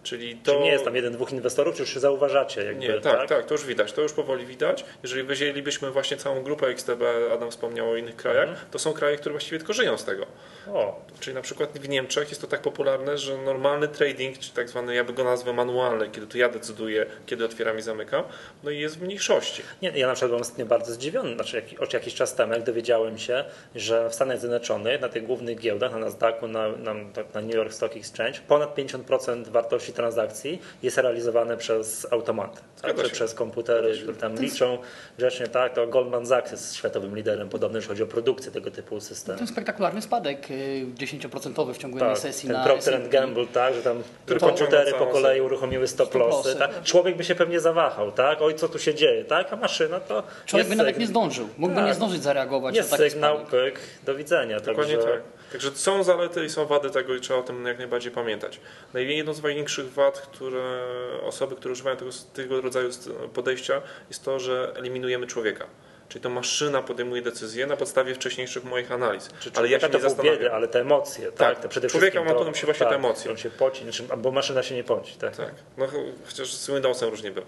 Czyli 0.03 0.35
to... 0.35 0.51
Czyli 0.51 0.63
nie 0.63 0.71
jest 0.71 0.85
tam 0.85 0.95
jeden, 0.95 1.13
dwóch 1.13 1.31
inwestorów, 1.31 1.75
czy 1.75 1.81
już 1.81 1.93
się 1.93 1.99
zauważacie 1.99 2.63
jakby, 2.63 2.81
Nie, 2.87 2.93
tak, 3.01 3.29
tak, 3.29 3.45
to 3.45 3.53
już 3.53 3.65
widać, 3.65 3.93
to 3.93 4.01
już 4.01 4.13
powoli 4.13 4.45
widać. 4.45 4.85
Jeżeli 5.03 5.23
wzięlibyśmy 5.27 5.91
właśnie 5.91 6.17
całą 6.17 6.43
grupę 6.43 6.67
XTB, 6.67 7.01
Adam 7.33 7.51
wspomniał 7.51 7.91
o 7.91 7.95
innych 7.95 8.15
krajach, 8.15 8.49
Mhm. 8.49 8.67
to 8.71 8.79
są 8.79 8.93
kraje, 8.93 9.17
które 9.17 9.33
właściwie 9.33 9.57
tylko 9.57 9.73
żyją 9.73 9.97
z 9.97 10.03
tego. 10.05 10.25
O, 10.73 11.01
Czyli 11.19 11.35
na 11.35 11.41
przykład 11.41 11.79
w 11.79 11.89
Niemczech 11.89 12.29
jest 12.29 12.41
to 12.41 12.47
tak 12.47 12.61
popularne, 12.61 13.17
że 13.17 13.37
normalny 13.37 13.87
trading, 13.87 14.37
czy 14.37 14.53
tak 14.53 14.69
zwany, 14.69 14.95
ja 14.95 15.03
by 15.03 15.13
go 15.13 15.23
nazwę 15.23 15.53
manualny, 15.53 16.09
kiedy 16.09 16.27
to 16.27 16.37
ja 16.37 16.49
decyduję, 16.49 17.05
kiedy 17.25 17.45
otwieram 17.45 17.77
i 17.77 17.81
zamykam, 17.81 18.23
no 18.63 18.71
i 18.71 18.79
jest 18.79 18.99
w 18.99 19.01
mniejszości. 19.01 19.61
Nie, 19.81 19.89
ja 19.89 20.07
na 20.07 20.13
przykład 20.13 20.29
byłem 20.29 20.41
ostatnio 20.41 20.65
bardzo 20.65 20.93
zdziwiony, 20.93 21.33
znaczy 21.35 21.63
jak, 21.81 21.93
jakiś 21.93 22.13
czas 22.15 22.35
temu, 22.35 22.53
jak 22.53 22.63
dowiedziałem 22.63 23.17
się, 23.17 23.45
że 23.75 24.09
w 24.09 24.15
Stanach 24.15 24.39
Zjednoczonych 24.39 25.01
na 25.01 25.09
tych 25.09 25.23
głównych 25.25 25.59
giełdach, 25.59 25.91
na 25.91 25.97
Nasdaqu, 25.97 26.47
na, 26.47 26.67
na, 26.69 26.93
na 27.33 27.41
New 27.41 27.55
York 27.55 27.73
Stock 27.73 27.97
Exchange, 27.97 28.39
ponad 28.47 28.75
50% 28.77 29.47
wartości 29.47 29.88
transakcji 29.93 30.61
jest 30.83 30.97
realizowane 30.97 31.57
przez 31.57 32.07
automaty, 32.11 32.61
tak, 32.81 32.95
przez 32.95 33.33
komputery, 33.33 33.97
które 34.03 34.17
tam 34.17 34.35
liczą 34.35 34.77
grzecznie, 35.17 35.47
tak, 35.47 35.73
to 35.73 35.87
Goldman 35.87 36.25
Sachs 36.27 36.51
jest 36.51 36.75
światowym 36.75 37.15
liderem 37.15 37.49
podobny, 37.49 37.77
jeżeli 37.77 37.89
chodzi 37.89 38.03
o 38.03 38.07
produkcję 38.07 38.51
tego 38.51 38.71
typu 38.71 39.01
systemu. 39.01 39.37
Ten 39.37 39.47
spektakularny 39.47 40.01
spadek 40.01 40.51
y, 40.51 40.85
10% 40.95 41.73
w 41.73 41.77
ciągu 41.77 41.97
jednej 41.97 42.13
Tak, 42.13 42.19
sesji 42.23 42.47
ten 42.49 42.57
na 42.57 42.63
Procter 42.63 42.93
S&P. 42.93 43.09
Gamble, 43.09 43.47
tak, 43.47 43.73
że 43.73 43.81
tam 43.81 44.03
Który 44.25 44.39
komputery 44.39 44.91
po 44.93 45.05
kolei 45.07 45.41
uruchomiły 45.41 45.87
stop 45.87 46.15
lossy, 46.15 46.55
tak? 46.55 46.83
Człowiek 46.83 47.17
by 47.17 47.23
się 47.23 47.35
pewnie 47.35 47.59
zawahał, 47.59 48.11
tak? 48.11 48.41
Oj, 48.41 48.55
co 48.55 48.69
tu 48.69 48.79
się 48.79 48.95
dzieje, 48.95 49.25
tak? 49.25 49.53
A 49.53 49.55
maszyna 49.55 49.99
to 49.99 50.23
Człowiek 50.45 50.67
jest 50.67 50.69
by 50.69 50.75
nawet 50.75 50.97
nie 50.99 51.07
zdążył. 51.07 51.47
Mógłby 51.57 51.75
Tak. 51.79 51.85
nie 51.87 51.93
zdążyć 51.93 52.23
zareagować 52.23 52.75
Jest 52.75 52.91
na 52.91 52.97
taki 52.97 53.09
sygnał, 53.09 53.35
spadek. 53.37 53.49
pyk, 53.73 53.79
do 54.05 54.15
widzenia. 54.15 54.59
Dokładnie 54.59 54.93
Także 54.97 55.11
tak. 55.11 55.21
Także 55.51 55.71
są 55.71 56.03
zalety 56.03 56.45
i 56.45 56.49
są 56.49 56.65
wady 56.65 56.89
tego 56.89 57.15
i 57.15 57.19
trzeba 57.21 57.39
o 57.39 57.43
tym 57.43 57.65
jak 57.65 57.77
najbardziej 57.77 58.11
pamiętać. 58.11 58.59
No 58.93 58.99
jedną 58.99 59.33
z 59.33 59.43
największych 59.43 59.78
wad, 59.87 60.21
które 60.21 60.83
osoby, 61.23 61.55
które 61.55 61.71
używają 61.71 61.97
tego, 61.97 62.11
tego 62.33 62.61
rodzaju 62.61 62.89
podejścia 63.33 63.81
jest 64.09 64.23
to, 64.25 64.39
że 64.39 64.73
eliminujemy 64.75 65.27
człowieka. 65.27 65.65
Czyli 66.09 66.23
to 66.23 66.29
maszyna 66.29 66.81
podejmuje 66.81 67.21
decyzje 67.21 67.65
na 67.67 67.77
podstawie 67.77 68.15
wcześniejszych 68.15 68.63
moich 68.63 68.91
analiz. 68.91 69.29
Czy 69.39 69.51
ale 69.55 69.69
ja 69.69 69.79
się 69.79 69.87
człowieka 69.89 70.09
nie 70.09 70.15
to 70.15 70.23
biedy, 70.23 70.31
zastanawiam. 70.31 70.55
ale 70.55 70.67
te 70.67 70.81
emocje, 70.81 71.25
tak? 71.31 71.35
Tak. 71.37 71.59
Te 71.59 71.69
przede 71.69 71.87
Człowieka 71.87 72.23
ma 72.23 72.33
tu 72.33 72.53
się 72.55 72.65
właśnie 72.65 72.85
te 72.85 72.89
tak, 72.91 72.99
emocje. 72.99 73.31
On 73.31 73.37
się 73.37 73.49
poci, 73.49 73.83
znaczy, 73.83 74.03
bo 74.17 74.31
maszyna 74.31 74.63
się 74.63 74.75
nie 74.75 74.83
poci, 74.83 75.17
tak? 75.17 75.35
Tak. 75.35 75.53
No, 75.77 75.87
ch- 75.87 76.25
chociaż 76.25 76.53
z 76.53 76.67
Windowsem 76.71 77.09
różnie 77.09 77.31
bywa. 77.31 77.47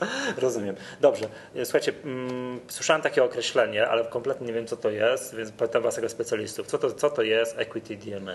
Rozumiem. 0.38 0.76
Dobrze. 1.00 1.28
Słuchajcie, 1.64 1.92
mm, 2.04 2.60
słyszałem 2.68 3.02
takie 3.02 3.24
określenie, 3.24 3.88
ale 3.88 4.04
kompletnie 4.04 4.46
nie 4.46 4.52
wiem, 4.52 4.66
co 4.66 4.76
to 4.76 4.90
jest, 4.90 5.34
więc 5.36 5.52
pytam 5.52 5.82
was 5.82 5.96
jako 5.96 6.08
specjalistów. 6.08 6.66
Co 6.66 6.78
to, 6.78 6.92
co 6.92 7.10
to 7.10 7.22
jest 7.22 7.58
Equity 7.58 7.96
DMA? 7.96 8.34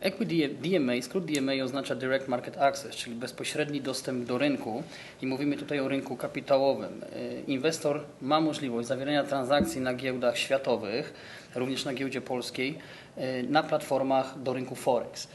Equity 0.00 0.48
DMA, 0.48 1.02
skrót 1.02 1.24
DMA 1.24 1.52
oznacza 1.64 1.94
Direct 1.94 2.28
Market 2.28 2.58
Access, 2.58 2.96
czyli 2.96 3.16
bezpośredni 3.16 3.80
dostęp 3.80 4.24
do 4.24 4.38
rynku 4.38 4.82
i 5.22 5.26
mówimy 5.26 5.56
tutaj 5.56 5.80
o 5.80 5.88
rynku 5.88 6.16
kapitałowym. 6.16 7.02
Y, 7.16 7.42
Inwestor 7.46 8.04
ma 8.22 8.40
możliwość 8.40 8.88
zawierania 8.88 9.24
transakcji 9.24 9.80
na 9.80 9.94
giełdach 9.94 10.38
światowych, 10.38 11.14
również 11.54 11.84
na 11.84 11.94
giełdzie 11.94 12.20
polskiej, 12.20 12.78
y, 13.18 13.42
na 13.48 13.62
platformach 13.62 14.42
do 14.42 14.52
rynku 14.52 14.74
Forex. 14.74 15.28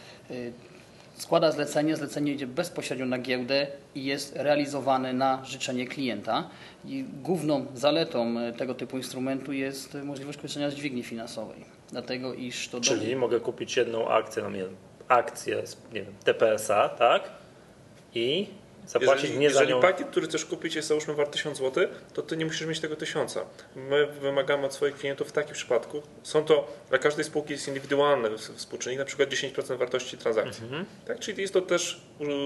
Składa 1.17 1.51
zlecenie, 1.51 1.95
zlecenie 1.95 2.31
idzie 2.31 2.47
bezpośrednio 2.47 3.05
na 3.05 3.17
giełdę 3.19 3.67
i 3.95 4.05
jest 4.05 4.35
realizowane 4.35 5.13
na 5.13 5.45
życzenie 5.45 5.87
klienta. 5.87 6.49
I 6.85 7.05
główną 7.23 7.65
zaletą 7.75 8.39
y, 8.39 8.53
tego 8.53 8.75
typu 8.75 8.97
instrumentu 8.97 9.53
jest 9.53 9.97
możliwość 10.03 10.37
korzystania 10.37 10.69
z 10.69 10.75
dźwigni 10.75 11.03
finansowej. 11.03 11.65
Dlatego 11.91 12.33
iż 12.33 12.67
to 12.69 12.79
do- 12.79 12.83
Czyli 12.83 13.15
mogę 13.15 13.39
kupić 13.39 13.77
jedną 13.77 14.07
akcję, 14.09 14.43
no 14.43 14.49
nie 14.49 14.57
wiem, 14.59 14.75
akcję 15.07 15.67
z 15.67 15.77
nie 15.93 16.01
wiem, 16.03 16.13
TPS-a, 16.23 16.89
tak? 16.89 17.29
I 18.15 18.47
zapłacić 18.87 19.23
Jeżeli, 19.23 19.39
nie 19.39 19.49
za 19.49 19.59
jeżeli 19.59 19.75
nią. 19.75 19.81
pakiet, 19.81 20.07
który 20.07 20.27
chcesz 20.27 20.45
kupić 20.45 20.75
jest 20.75 20.87
załóżmy 20.87 21.13
wart 21.13 21.31
1000 21.31 21.57
zł, 21.57 21.87
to 22.13 22.21
ty 22.21 22.37
nie 22.37 22.45
musisz 22.45 22.67
mieć 22.67 22.79
tego 22.79 22.95
1000. 22.95 23.37
My 23.75 24.07
wymagamy 24.07 24.65
od 24.65 24.73
swoich 24.73 24.95
klientów 24.95 25.29
w 25.29 25.31
takim 25.31 25.53
przypadku, 25.53 26.01
są 26.23 26.45
to, 26.45 26.67
dla 26.89 26.97
każdej 26.97 27.25
spółki 27.25 27.51
jest 27.51 27.67
indywidualny 27.67 28.37
współczynnik, 28.37 28.99
na 28.99 29.05
przykład 29.05 29.29
10% 29.29 29.77
wartości 29.77 30.17
transakcji. 30.17 30.63
Mhm. 30.63 30.85
Tak? 31.07 31.19
Czyli 31.19 31.41
jest 31.41 31.53
to 31.53 31.61
też 31.61 32.01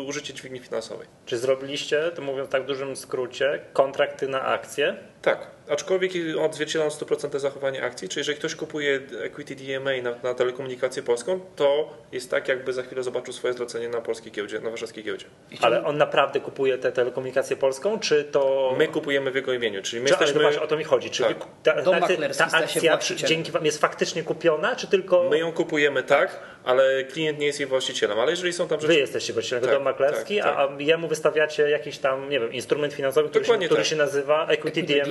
użycie 0.08 0.34
dźwigni 0.34 0.60
finansowej. 0.60 1.08
Czy 1.26 1.38
zrobiliście, 1.38 2.12
to 2.16 2.22
mówiąc 2.22 2.50
tak 2.50 2.64
w 2.64 2.66
dużym 2.66 2.96
skrócie, 2.96 3.62
kontrakty 3.74 4.28
na 4.28 4.42
akcje? 4.42 4.98
Tak, 5.22 5.48
aczkolwiek 5.70 6.12
odzwierciedlam 6.40 6.90
100% 6.90 7.40
zachowanie 7.40 7.84
akcji, 7.84 8.10
czyli 8.10 8.20
jeżeli 8.20 8.38
ktoś 8.38 8.56
kupuje 8.56 9.00
Equity 9.22 9.56
DMA 9.56 9.92
na, 10.04 10.16
na 10.24 10.34
telekomunikację 10.34 11.04
polską, 11.04 11.40
to 11.56 11.94
jest 12.12 12.32
tak, 12.32 12.48
jakby 12.48 12.74
za 12.74 12.84
chwilę 12.84 13.04
zobaczył 13.04 13.34
swoje 13.34 13.54
zlecenie 13.54 13.90
na 13.90 14.02
polskiej 14.02 14.32
giełdzie, 14.32 14.60
na 14.60 14.70
warszawskiej 14.70 15.04
giełdzie. 15.04 15.26
Ale 15.62 15.86
on 15.86 15.98
naprawdę 15.98 16.40
kupuje 16.40 16.78
tę 16.78 16.92
telekomunikację 16.92 17.56
polską, 17.56 18.00
czy 18.00 18.24
to... 18.24 18.76
My 18.78 18.88
kupujemy 18.88 19.32
w 19.32 19.36
jego 19.36 19.54
imieniu, 19.54 19.82
czyli 19.82 20.02
my 20.02 20.10
Czy, 20.10 20.18
ale 20.18 20.34
to 20.34 20.42
jesteśmy... 20.42 20.62
o 20.62 20.68
to 20.68 20.78
mi 20.78 20.84
chodzi. 20.84 21.10
Czy 21.10 21.24
Tak. 21.24 21.38
ta, 21.64 21.74
ta, 21.74 22.50
ta 22.50 22.68
się 22.68 22.92
akcja 22.92 23.16
dzięki 23.16 23.52
wam 23.52 23.66
jest 23.66 23.82
faktycznie 23.82 24.24
kupiona, 24.24 24.76
czy 24.76 24.88
tylko 24.88 25.30
My 25.30 25.40
ją 25.40 25.52
kupujemy 25.52 26.04
tak, 26.04 26.40
ale 26.64 27.04
klient 27.04 27.40
nie 27.40 27.46
jest 27.46 27.60
jej 27.60 27.70
właścicielem. 27.70 28.20
Ale 28.20 28.32
jeżeli 28.32 28.54
są 28.54 28.68
tam 28.68 28.82
rzeczy. 28.82 28.94
wy 28.94 29.00
jesteście 29.00 29.34
właścicielem 29.34 29.64
Tak, 29.64 29.74
dom 29.74 29.84
maklerski, 29.84 30.38
tak, 30.38 30.46
a, 30.46 30.58
a 30.58 30.70
jemu 30.80 31.08
wystawiacie 31.08 31.70
jakiś 31.70 31.98
tam, 31.98 32.30
nie 32.30 32.40
wiem, 32.40 32.54
instrument 32.54 32.94
finansowy, 32.94 33.30
który, 33.30 33.46
się, 33.46 33.58
który 33.58 33.76
tak. 33.76 33.86
się 33.86 33.96
nazywa 33.96 34.48
Equity, 34.48 34.82
Equity 34.82 35.04
DMA, 35.04 35.09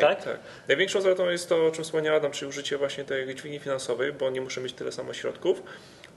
Tak? 0.00 0.24
tak? 0.24 0.38
Największą 0.68 1.00
zaletą 1.00 1.30
jest 1.30 1.48
to, 1.48 1.66
o 1.66 1.70
czym 1.70 1.84
wspomniał 1.84 2.16
Adam, 2.16 2.32
czyli 2.32 2.48
użycie 2.48 2.78
właśnie 2.78 3.04
tej 3.04 3.34
dźwigni 3.34 3.58
finansowej, 3.58 4.12
bo 4.12 4.30
nie 4.30 4.40
muszę 4.40 4.60
mieć 4.60 4.72
tyle 4.72 4.92
samo 4.92 5.12
środków. 5.12 5.62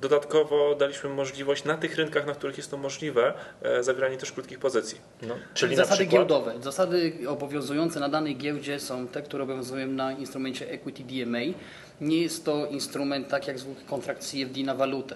Dodatkowo 0.01 0.75
daliśmy 0.75 1.09
możliwość 1.09 1.63
na 1.63 1.77
tych 1.77 1.95
rynkach, 1.95 2.25
na 2.25 2.33
których 2.33 2.57
jest 2.57 2.71
to 2.71 2.77
możliwe, 2.77 3.33
e, 3.61 3.83
zawieranie 3.83 4.17
też 4.17 4.31
krótkich 4.31 4.59
pozycji. 4.59 4.97
No, 5.21 5.35
czyli 5.53 5.75
zasady 5.75 5.95
przykład, 5.95 6.13
giełdowe. 6.13 6.53
Zasady 6.61 7.13
obowiązujące 7.27 7.99
na 7.99 8.09
danej 8.09 8.37
giełdzie 8.37 8.79
są 8.79 9.07
te, 9.07 9.21
które 9.21 9.43
obowiązują 9.43 9.87
na 9.87 10.11
instrumencie 10.11 10.69
Equity 10.71 11.03
DMA. 11.03 11.39
Nie 12.01 12.21
jest 12.21 12.45
to 12.45 12.65
instrument 12.65 13.27
tak 13.27 13.47
jak 13.47 13.59
zwykły 13.59 13.83
kontrakt 13.83 14.21
CFD 14.21 14.59
na 14.63 14.75
walutę. 14.75 15.15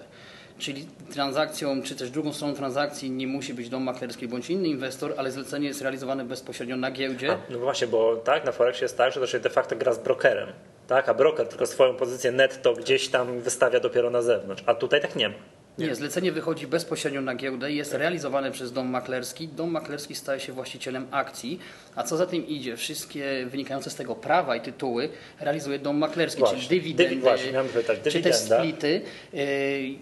Czyli 0.60 0.86
transakcją, 1.12 1.82
czy 1.82 1.96
też 1.96 2.10
drugą 2.10 2.32
stroną 2.32 2.54
transakcji 2.54 3.10
nie 3.10 3.26
musi 3.26 3.54
być 3.54 3.68
dom 3.68 3.82
maklerski 3.82 4.28
bądź 4.28 4.50
inny 4.50 4.68
inwestor, 4.68 5.14
ale 5.16 5.30
zlecenie 5.30 5.68
jest 5.68 5.82
realizowane 5.82 6.24
bezpośrednio 6.24 6.76
na 6.76 6.90
giełdzie. 6.90 7.32
A, 7.32 7.52
no 7.52 7.58
właśnie, 7.58 7.86
bo 7.86 8.16
tak, 8.16 8.44
na 8.44 8.52
Forexie 8.52 8.84
jest 8.84 8.96
tak, 8.96 9.12
że 9.12 9.20
to 9.20 9.26
się 9.26 9.40
de 9.40 9.50
facto 9.50 9.76
gra 9.76 9.92
z 9.92 9.98
brokerem. 9.98 10.48
Tak, 10.86 11.08
a 11.08 11.14
broker 11.14 11.48
tylko 11.48 11.66
swoją 11.66 11.94
pozycję 11.94 12.32
netto 12.32 12.74
gdzieś 12.74 13.08
tam 13.08 13.40
wystawia 13.40 13.80
dopiero 13.80 14.10
na 14.10 14.22
zewnątrz. 14.22 14.62
A 14.66 14.74
tutaj 14.74 15.00
tak 15.00 15.16
nie 15.16 15.28
ma. 15.28 15.34
Nie, 15.78 15.94
zlecenie 15.94 16.32
wychodzi 16.32 16.66
bezpośrednio 16.66 17.20
na 17.20 17.34
giełdę 17.34 17.72
i 17.72 17.76
jest 17.76 17.94
realizowane 17.94 18.50
przez 18.50 18.72
dom 18.72 18.88
maklerski. 18.90 19.48
Dom 19.48 19.70
maklerski 19.70 20.14
staje 20.14 20.40
się 20.40 20.52
właścicielem 20.52 21.06
akcji, 21.10 21.58
a 21.96 22.02
co 22.02 22.16
za 22.16 22.26
tym 22.26 22.46
idzie, 22.46 22.76
wszystkie 22.76 23.46
wynikające 23.46 23.90
z 23.90 23.94
tego 23.94 24.14
prawa 24.14 24.56
i 24.56 24.60
tytuły 24.60 25.08
realizuje 25.40 25.78
dom 25.78 25.98
maklerski, 25.98 26.38
Właśnie. 26.40 26.58
czyli 26.62 26.80
dywidendy, 26.80 27.16
Dywi- 27.16 27.20
właśnie, 27.20 27.52
pytać, 27.74 27.98
czy 27.98 28.02
też 28.02 28.14
dywidenda. 28.14 28.58
splity. 28.58 29.00
Yy, 29.32 29.42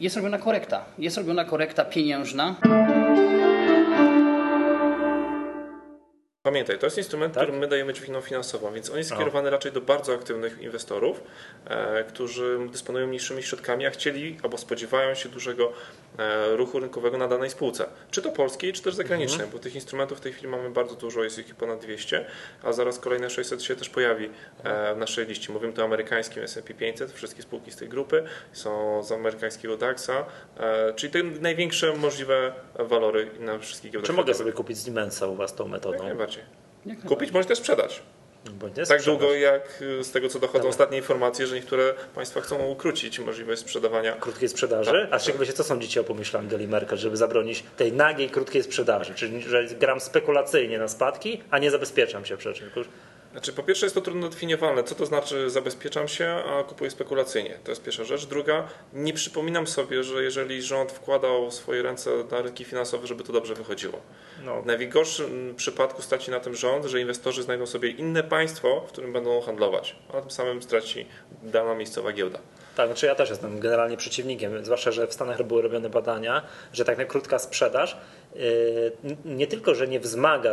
Jest 0.00 0.16
robiona 0.16 0.38
korekta. 0.38 0.85
Jest 0.98 1.16
robiona 1.16 1.44
korekta 1.44 1.85
pieniężna. 1.85 2.57
Pamiętaj, 6.42 6.79
to 6.79 6.87
jest 6.87 6.98
instrument, 6.98 7.35
Tak? 7.35 7.42
którym 7.42 7.61
my 7.61 7.68
dajemy 7.68 7.92
dźwignią 7.92 8.20
finansową, 8.20 8.72
więc 8.72 8.90
on 8.90 8.98
jest 8.98 9.12
O. 9.12 9.14
skierowany 9.14 9.51
raczej 9.51 9.72
do 9.72 9.81
bardzo 9.81 10.14
aktywnych 10.14 10.62
inwestorów, 10.62 11.22
e, 11.66 12.05
którzy 12.05 12.59
dysponują 12.72 13.07
mniejszymi 13.07 13.42
środkami, 13.42 13.87
a 13.87 13.90
chcieli 13.90 14.38
albo 14.42 14.59
spodziewają 14.59 15.14
się 15.14 15.29
dużego 15.29 15.72
e, 16.18 16.57
ruchu 16.57 16.81
rynkowego 16.81 17.18
na 17.18 17.29
danej 17.29 17.51
spółce. 17.51 17.87
Czy 18.11 18.22
to 18.22 18.31
polskiej, 18.31 18.72
czy 18.72 18.83
też 18.83 18.94
zagranicznej, 18.94 19.35
Mhm. 19.44 19.51
bo 19.53 19.59
tych 19.59 19.74
instrumentów 19.74 20.18
w 20.18 20.20
tej 20.20 20.33
chwili 20.33 20.48
mamy 20.48 20.70
bardzo 20.70 20.94
dużo, 20.94 21.24
jest 21.24 21.38
ich 21.38 21.55
ponad 21.55 21.81
200, 21.81 22.24
a 22.62 22.72
zaraz 22.72 22.98
kolejne 22.98 23.31
600 23.31 23.62
się 23.62 23.77
też 23.77 23.88
pojawi 23.88 24.31
e, 24.64 24.94
w 24.94 24.98
naszej 24.98 25.27
liście. 25.27 25.53
Mówimy 25.53 25.72
tu 25.72 25.81
o 25.81 25.85
amerykańskim 25.85 26.42
S&P 26.42 26.74
500, 26.74 27.12
wszystkie 27.12 27.42
spółki 27.42 27.70
z 27.72 27.77
tej 27.77 27.88
grupy 27.88 28.24
są 28.53 29.03
z 29.03 29.12
amerykańskiego 29.12 29.77
DAX-a, 29.77 30.27
e, 30.57 30.92
czyli 30.94 31.12
te 31.12 31.22
największe 31.22 31.92
możliwe 31.96 32.53
walory 32.79 33.31
na 33.40 33.59
wszystkich 33.59 33.90
giełdach 33.92 34.07
Czy 34.07 34.12
mogę 34.12 34.35
sobie 34.35 34.53
kupić 34.53 34.79
z 34.79 34.85
Dimensa 34.85 35.27
u 35.27 35.35
was 35.35 35.55
tą 35.55 35.68
metodą? 35.68 36.05
Najbardziej. 36.36 36.44
Jak 36.86 37.00
Kupić, 37.00 37.30
bądź 37.30 37.46
też 37.46 37.58
sprzedać. 37.58 38.02
Nie 38.44 38.52
Tak 38.68 38.70
sprzedaż. 38.84 39.04
długo 39.04 39.34
jak 39.34 39.82
y, 39.82 40.04
z 40.04 40.10
tego 40.10 40.28
co 40.28 40.38
dochodzą 40.38 40.58
Dobra. 40.58 40.70
ostatnie 40.70 40.96
informacje, 40.98 41.46
że 41.46 41.54
niektóre 41.54 41.94
państwa 42.14 42.40
chcą 42.40 42.66
ukrócić 42.66 43.18
możliwość 43.18 43.60
sprzedawania. 43.60 44.12
krótkiej 44.12 44.48
sprzedaży. 44.48 44.90
Tak, 44.90 45.08
A 45.12 45.18
z 45.18 45.24
czego 45.24 45.38
wiecie, 45.38 45.52
co 45.52 45.64
sądzicie 45.64 46.00
o 46.00 46.04
pomyśle 46.04 46.40
Angeli 46.40 46.68
Merkel, 46.68 46.98
żeby 46.98 47.16
zabronić 47.16 47.62
tej 47.76 47.92
nagiej, 47.92 48.30
krótkiej 48.30 48.62
sprzedaży? 48.62 49.14
Czyli, 49.14 49.42
że 49.42 49.64
gram 49.64 50.00
spekulacyjnie 50.00 50.78
na 50.78 50.88
spadki, 50.88 51.42
a 51.50 51.58
nie 51.58 51.70
zabezpieczam 51.70 52.24
się 52.24 52.36
przed 52.36 52.56
czymś. 52.56 52.72
Znaczy, 53.32 53.52
po 53.52 53.62
pierwsze 53.62 53.86
jest 53.86 53.94
to 53.94 54.00
trudno 54.00 54.28
definiowalne. 54.28 54.84
Co 54.84 54.94
to 54.94 55.06
znaczy 55.06 55.50
zabezpieczam 55.50 56.08
się, 56.08 56.28
a 56.28 56.62
kupuję 56.64 56.90
spekulacyjnie? 56.90 57.58
To 57.64 57.70
jest 57.70 57.82
pierwsza 57.82 58.04
rzecz. 58.04 58.26
Druga, 58.26 58.68
nie 58.92 59.12
przypominam 59.12 59.66
sobie, 59.66 60.04
że 60.04 60.22
jeżeli 60.22 60.62
rząd 60.62 60.92
wkładał 60.92 61.50
swoje 61.50 61.82
ręce 61.82 62.10
na 62.30 62.42
rynki 62.42 62.64
finansowe, 62.64 63.06
żeby 63.06 63.24
to 63.24 63.32
dobrze 63.32 63.54
wychodziło. 63.54 64.00
No, 64.44 64.62
W 64.62 64.66
najgorszym 64.66 65.54
przypadku 65.56 66.02
straci 66.02 66.30
na 66.30 66.40
tym 66.40 66.54
rząd, 66.54 66.84
że 66.84 67.00
inwestorzy 67.00 67.42
znajdą 67.42 67.66
sobie 67.66 67.90
inne 67.90 68.22
państwo, 68.22 68.84
w 68.88 68.92
którym 68.92 69.12
będą 69.12 69.40
handlować, 69.40 69.96
a 70.14 70.20
tym 70.20 70.30
samym 70.30 70.62
straci 70.62 71.06
dana 71.42 71.74
miejscowa 71.74 72.12
giełda. 72.12 72.38
tak, 72.76 72.86
znaczy 72.88 73.06
ja 73.06 73.14
też 73.14 73.30
jestem 73.30 73.60
generalnie 73.60 73.96
przeciwnikiem, 73.96 74.64
zwłaszcza, 74.64 74.90
że 74.90 75.06
w 75.06 75.12
Stanach 75.12 75.42
były 75.42 75.62
robione 75.62 75.90
badania, 75.90 76.42
że 76.72 76.84
tak 76.84 76.98
na 76.98 77.04
krótka 77.04 77.38
sprzedaż 77.38 77.96
nie 79.24 79.46
tylko, 79.46 79.74
że 79.74 79.88
nie 79.88 80.00
wzmaga 80.00 80.52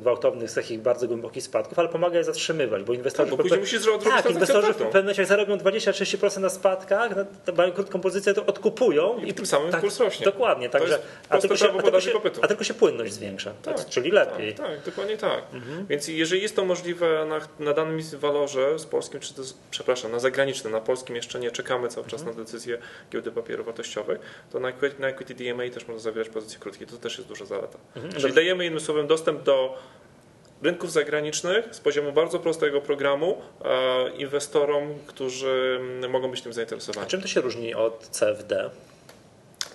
gwałtownych 0.00 0.52
takich 0.52 0.80
bardzo 0.80 1.08
głębokich 1.08 1.44
spadków, 1.44 1.78
ale 1.78 1.88
pomaga 1.88 2.18
je 2.18 2.24
zatrzymywać, 2.24 2.82
bo 2.82 2.92
inwestorzy... 2.92 3.30
Tak, 3.30 3.38
bo 3.38 3.42
później 3.42 3.60
musisz 3.60 3.82
tak, 4.04 4.30
inwestorzy 4.30 4.72
w 4.72 4.76
pewnym 4.76 5.02
momencie 5.02 5.26
zarobią 5.26 5.56
20-30% 5.56 6.40
na 6.40 6.48
spadkach, 6.48 7.12
mają 7.56 7.72
krótką 7.72 8.00
pozycję, 8.00 8.34
to 8.34 8.46
odkupują 8.46 9.18
I 9.18 9.34
tym 9.34 9.46
samym 9.46 9.72
tak, 9.72 9.80
kurs 9.80 10.00
rośnie. 10.00 10.24
Dokładnie, 10.24 10.68
także, 10.68 10.98
a, 11.28 11.38
tylko 11.38 11.56
się, 11.56 11.72
a, 11.78 11.82
tylko 11.82 12.00
się, 12.00 12.10
i 12.10 12.14
a 12.42 12.48
tylko 12.48 12.64
się 12.64 12.74
płynność 12.74 13.12
zwiększa, 13.12 13.52
tak, 13.62 13.86
czyli 13.88 14.10
lepiej. 14.10 14.54
Tak, 14.54 14.66
tak, 14.66 14.84
dokładnie 14.84 15.16
tak. 15.16 15.42
Więc 15.88 16.08
jeżeli 16.08 16.42
jest 16.42 16.56
to 16.56 16.64
możliwe 16.64 17.26
na, 17.26 17.64
na 17.64 17.74
danym 17.74 18.00
walorze 18.18 18.78
z 18.78 18.86
polskim, 18.86 19.20
czy 19.20 19.34
to, 19.34 19.42
przepraszam, 19.70 20.12
na 20.12 20.18
zagranicznym, 20.18 20.72
na 20.72 20.80
polskim 20.80 21.16
jeszcze 21.16 21.40
nie 21.40 21.50
czekamy 21.50 21.88
cały 21.88 22.06
czas 22.06 22.24
na 22.24 22.32
decyzję 22.32 22.78
giełdy 23.12 23.32
papierów 23.32 23.66
wartościowych, 23.66 24.20
to 24.52 24.60
na 24.60 24.68
equity, 24.68 25.00
na 25.00 25.08
equity 25.08 25.34
DMA 25.34 25.70
też 25.74 25.86
można 25.86 26.02
zawierać 26.02 26.28
pozycje 26.28 26.58
krótkie. 26.58 26.86
To 26.92 26.98
też 26.98 27.16
jest 27.18 27.28
duża 27.28 27.44
zaleta. 27.44 27.78
Czyli 28.18 28.34
dajemy 28.34 28.66
innym 28.66 28.80
słowem 28.80 29.06
dostęp 29.06 29.42
do 29.42 29.78
rynków 30.62 30.92
zagranicznych 30.92 31.74
z 31.74 31.80
poziomu 31.80 32.12
bardzo 32.12 32.38
prostego 32.38 32.80
programu 32.80 33.42
e, 33.64 34.10
inwestorom, 34.10 34.94
którzy 35.06 35.78
mm, 35.80 36.10
mogą 36.10 36.30
być 36.30 36.42
tym 36.42 36.50
A 36.50 36.54
zainteresowani. 36.54 37.06
czym 37.08 37.20
to 37.22 37.28
się 37.28 37.40
różni 37.40 37.74
od 37.74 38.08
CFD? 38.08 38.70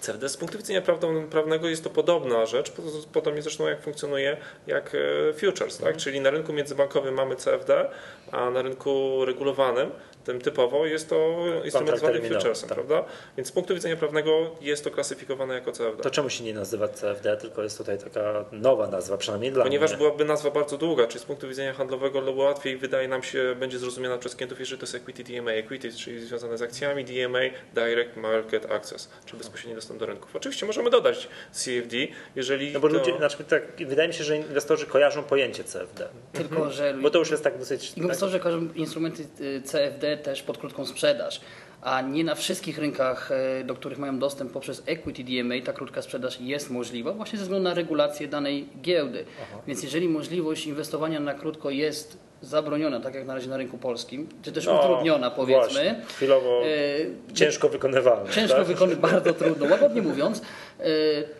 CFD 0.02 0.30
z 0.30 0.38
punktu 0.38 0.58
widzenia 0.58 0.82
prawnego 1.30 1.70
jest 1.70 1.84
to 1.84 1.90
podobna 1.90 2.46
rzecz, 2.46 2.72
po- 2.72 2.82
podobnie 3.14 3.42
zresztą 3.42 3.68
jak 3.68 3.82
funkcjonuje 3.82 4.38
jak 4.68 4.96
e, 5.30 5.34
futures, 5.34 5.78
tak? 5.78 5.98
czyli 5.98 6.22
na 6.22 6.30
rynku 6.30 6.54
międzybankowym 6.54 7.14
mamy 7.14 7.36
CFD, 7.36 7.90
a 8.32 8.50
na 8.50 8.62
rynku 8.62 9.26
regulowanym, 9.26 9.92
tym 10.28 10.42
typowo 10.42 10.86
jest 10.86 11.10
to 11.10 11.44
instrument 11.66 11.98
zwany 11.98 12.22
futuresem, 12.22 12.70
tak. 12.70 12.76
prawda? 12.78 13.06
Więc 13.38 13.48
z 13.48 13.52
punktu 13.52 13.74
widzenia 13.74 13.96
prawnego 13.96 14.56
jest 14.62 14.84
to 14.84 14.92
klasyfikowane 14.92 15.54
jako 15.54 15.72
CFD. 15.72 16.04
To 16.04 16.10
czemu 16.10 16.30
się 16.30 16.44
nie 16.44 16.54
nazywa 16.54 16.88
CFD, 16.88 17.38
tylko 17.38 17.64
jest 17.64 17.78
tutaj 17.78 17.98
taka 17.98 18.46
nowa 18.52 18.88
nazwa, 18.88 19.18
przynajmniej 19.18 19.52
dla 19.52 19.64
Ponieważ 19.64 19.92
mnie. 19.92 19.98
byłaby 19.98 20.26
nazwa 20.26 20.52
bardzo 20.52 20.78
długa, 20.78 21.08
czyli 21.08 21.20
z 21.20 21.26
punktu 21.26 21.48
widzenia 21.48 21.74
handlowego 21.74 22.32
łatwiej 22.36 22.78
wydaje 22.78 23.08
nam 23.08 23.24
się, 23.24 23.56
będzie 23.60 23.80
zrozumiana 23.80 24.18
przez 24.18 24.36
klientów, 24.36 24.60
jeżeli 24.60 24.80
to 24.80 24.84
jest 24.84 24.96
equity 24.96 25.24
DMA. 25.24 25.52
Equity, 25.52 25.92
czyli 25.92 26.26
związane 26.26 26.58
z 26.58 26.62
akcjami, 26.62 27.06
DMA, 27.06 27.40
Direct 27.74 28.18
Market 28.18 28.72
Access, 28.72 29.10
czyli 29.26 29.38
bezpośredni 29.38 29.76
dostęp 29.76 30.00
do 30.00 30.06
rynków. 30.06 30.36
Oczywiście 30.36 30.66
możemy 30.66 30.90
dodać 30.90 31.28
CFD, 31.52 31.98
jeżeli 32.36 32.74
No 32.74 32.80
bo 32.80 32.90
to... 32.90 32.94
ludzie, 32.94 33.18
znaczy 33.18 33.44
tak, 33.44 33.64
wydaje 33.88 34.08
mi 34.08 34.14
się, 34.14 34.24
że 34.24 34.38
inwestorzy 34.38 34.86
kojarzą 34.86 35.24
pojęcie 35.24 35.64
CFD, 35.64 36.08
Tylko, 36.34 36.72
że 36.72 36.94
bo 37.02 37.10
to 37.10 37.20
już 37.20 37.32
jest 37.32 37.44
tak 37.44 37.58
dosyć... 37.60 37.90
Tak, 37.90 37.98
Inwestorzy 37.98 38.40
kojarzą 38.40 38.68
instrumenty 38.76 39.24
y, 39.42 39.62
CFD 39.62 40.17
też 40.18 40.44
pod 40.44 40.58
krótką 40.58 40.86
sprzedaż, 40.86 41.42
a 41.82 42.02
nie 42.02 42.24
na 42.24 42.36
wszystkich 42.36 42.78
rynkach, 42.78 43.32
y, 43.62 43.64
do 43.64 43.76
których 43.76 43.98
mają 43.98 44.20
dostęp 44.20 44.52
poprzez 44.52 44.84
equity 44.86 45.24
DMA, 45.24 45.56
ta 45.66 45.74
krótka 45.74 46.02
sprzedaż 46.02 46.42
jest 46.42 46.70
możliwa 46.70 47.14
właśnie 47.14 47.40
ze 47.40 47.44
względu 47.44 47.70
na 47.70 47.74
regulację 47.74 48.28
danej 48.28 48.70
giełdy. 48.82 49.26
Więc 49.68 49.84
jeżeli 49.84 50.10
możliwość 50.10 50.68
inwestowania 50.68 51.20
na 51.20 51.34
krótko 51.34 51.70
jest 51.70 52.18
zabroniona, 52.42 53.00
tak 53.00 53.16
jak 53.16 53.26
na 53.26 53.34
razie 53.34 53.50
na 53.50 53.58
rynku 53.58 53.78
polskim, 53.78 54.30
czy 54.42 54.52
też 54.52 54.66
No, 54.66 54.80
utrudniona 54.80 55.32
powiedzmy, 55.32 55.64
Właśnie, 55.64 56.02
chwilowo 56.08 56.62
y, 56.66 57.10
ciężko 57.34 57.70
wykonywalne. 57.70 58.30
Ciężko 58.32 58.58
tak? 58.58 58.68
wykonać, 58.68 58.96
bardzo 58.96 59.34
trudno, 59.34 59.66
łagodnie 59.72 60.02
mówiąc. 60.02 60.42
E, 60.80 60.84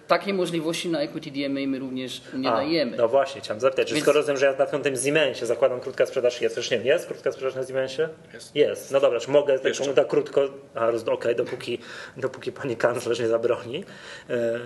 takiej 0.08 0.34
możliwości 0.34 0.90
na 0.90 1.00
Equity 1.02 1.32
DMA 1.32 1.60
my 1.68 1.80
również 1.80 2.22
nie 2.34 2.50
A, 2.52 2.56
dajemy. 2.56 2.98
No 2.98 3.08
właśnie, 3.08 3.42
chciałem 3.42 3.60
zapytać, 3.62 3.88
czy 3.88 3.94
Więc- 3.94 4.04
skoro 4.06 4.20
rozumiem, 4.20 4.38
że 4.38 4.46
ja 4.46 4.54
na 4.58 4.66
tym 4.80 4.98
Siemensie 4.98 5.46
zakładam 5.46 5.80
krótka 5.80 6.06
sprzedaż 6.06 6.42
jest, 6.42 6.56
też 6.56 6.72
nie 6.72 6.78
wiem, 6.78 6.88
jest 6.88 7.08
krótka 7.08 7.32
sprzedaż 7.32 7.56
na 7.56 7.66
Siemensie? 7.66 8.10
Jest. 8.34 8.56
Jest. 8.56 8.92
No 8.92 9.00
dobra, 9.00 9.20
czy 9.20 9.32
mogę 9.32 9.60
na 9.96 10.04
krótko, 10.06 10.42
a 10.76 10.92
roz- 10.92 11.08
okej, 11.08 11.36
dopóki, 11.36 11.78
dopóki 12.18 12.52
pani 12.52 12.76
kanclerz 12.76 13.20
nie 13.20 13.28
zabroni, 13.28 13.84
e, 14.30 14.60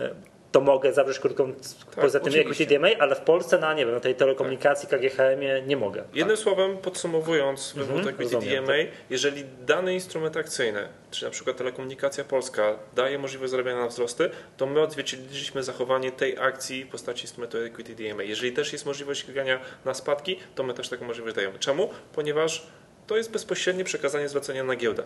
to 0.51 0.61
mogę 0.61 0.93
zawrzeć 0.93 1.19
krótką 1.19 1.53
poza 1.95 2.19
tym 2.19 2.33
equity 2.35 2.65
DMA, 2.65 2.87
ale 2.99 3.15
w 3.15 3.19
Polsce 3.19 3.57
na 3.57 3.73
nie 3.73 3.85
wiem, 3.85 3.95
na 3.95 3.99
tej 3.99 4.15
telekomunikacji 4.15 4.89
KGHM 4.89 5.67
nie 5.67 5.77
mogę. 5.77 6.03
Jednym 6.13 6.37
słowem, 6.37 6.77
podsumowując 6.77 7.73
wywód 7.73 7.97
Mhm, 7.97 8.15
equity 8.15 8.35
rozumiem, 8.35 8.65
DMA, 8.65 8.73
jeżeli 9.09 9.43
dany 9.65 9.93
instrument 9.93 10.37
akcyjny, 10.37 10.87
czy 11.11 11.25
na 11.25 11.31
przykład 11.31 11.57
telekomunikacja 11.57 12.23
polska, 12.23 12.75
daje 12.95 13.19
możliwość 13.19 13.51
zarabiania 13.51 13.79
na 13.79 13.87
wzrosty, 13.87 14.29
to 14.57 14.65
my 14.65 14.81
odzwierciedliliśmy 14.81 15.63
zachowanie 15.63 16.11
tej 16.11 16.37
akcji 16.37 16.85
w 16.85 16.87
postaci 16.87 17.21
instrumentu 17.21 17.57
equity 17.57 17.95
DMA. 17.95 18.23
Jeżeli 18.23 18.51
też 18.51 18.73
jest 18.73 18.85
możliwość 18.85 19.21
ścigania 19.21 19.59
na 19.85 19.93
spadki, 19.93 20.39
to 20.55 20.63
my 20.63 20.73
też 20.73 20.89
taką 20.89 21.05
możliwość 21.05 21.35
dajemy. 21.35 21.59
Czemu? 21.59 21.89
Ponieważ 22.13 22.67
to 23.07 23.17
jest 23.17 23.31
bezpośrednie 23.31 23.83
przekazanie 23.83 24.29
zlecenia 24.29 24.63
na 24.63 24.75
giełdę. 24.75 25.03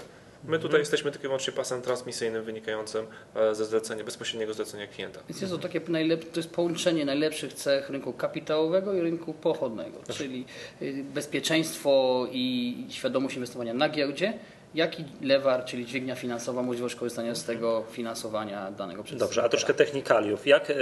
My 0.47 0.59
tutaj 0.59 0.79
jesteśmy 0.79 1.11
tylko 1.11 1.25
i 1.25 1.27
wyłącznie 1.27 1.53
pasem 1.53 1.81
transmisyjnym 1.81 2.43
wynikającym 2.43 3.05
e, 3.35 3.55
ze 3.55 3.65
zlecenia, 3.65 4.03
bezpośredniego 4.03 4.53
zlecenia 4.53 4.87
klienta. 4.87 5.19
Więc 5.29 5.41
jest 5.41 5.53
to 5.53 5.59
takie 5.59 5.81
najlep- 5.81 6.25
to 6.31 6.39
jest 6.39 6.49
połączenie 6.49 7.05
najlepszych 7.05 7.53
cech 7.53 7.89
rynku 7.89 8.13
kapitałowego 8.13 8.93
i 8.93 9.01
rynku 9.01 9.33
pochodnego, 9.33 9.97
Znaczy- 10.05 10.13
czyli 10.23 10.45
y, 10.81 11.03
bezpieczeństwo 11.13 12.27
i 12.31 12.75
świadomość 12.89 13.35
inwestowania 13.35 13.73
na 13.73 13.89
giełdzie, 13.89 14.33
jak 14.75 14.99
i 14.99 15.05
lewar, 15.21 15.65
czyli 15.65 15.85
dźwignia 15.85 16.15
finansowa, 16.15 16.61
możliwość 16.61 16.95
korzystania 16.95 17.35
z 17.35 17.43
tego 17.43 17.83
finansowania 17.91 18.71
danego 18.71 19.03
przedsięwzięcia. 19.03 19.25
Dobrze, 19.25 19.43
a 19.43 19.49
troszkę 19.49 19.73
technikaliów. 19.73 20.47
Jak 20.47 20.69
e, 20.69 20.75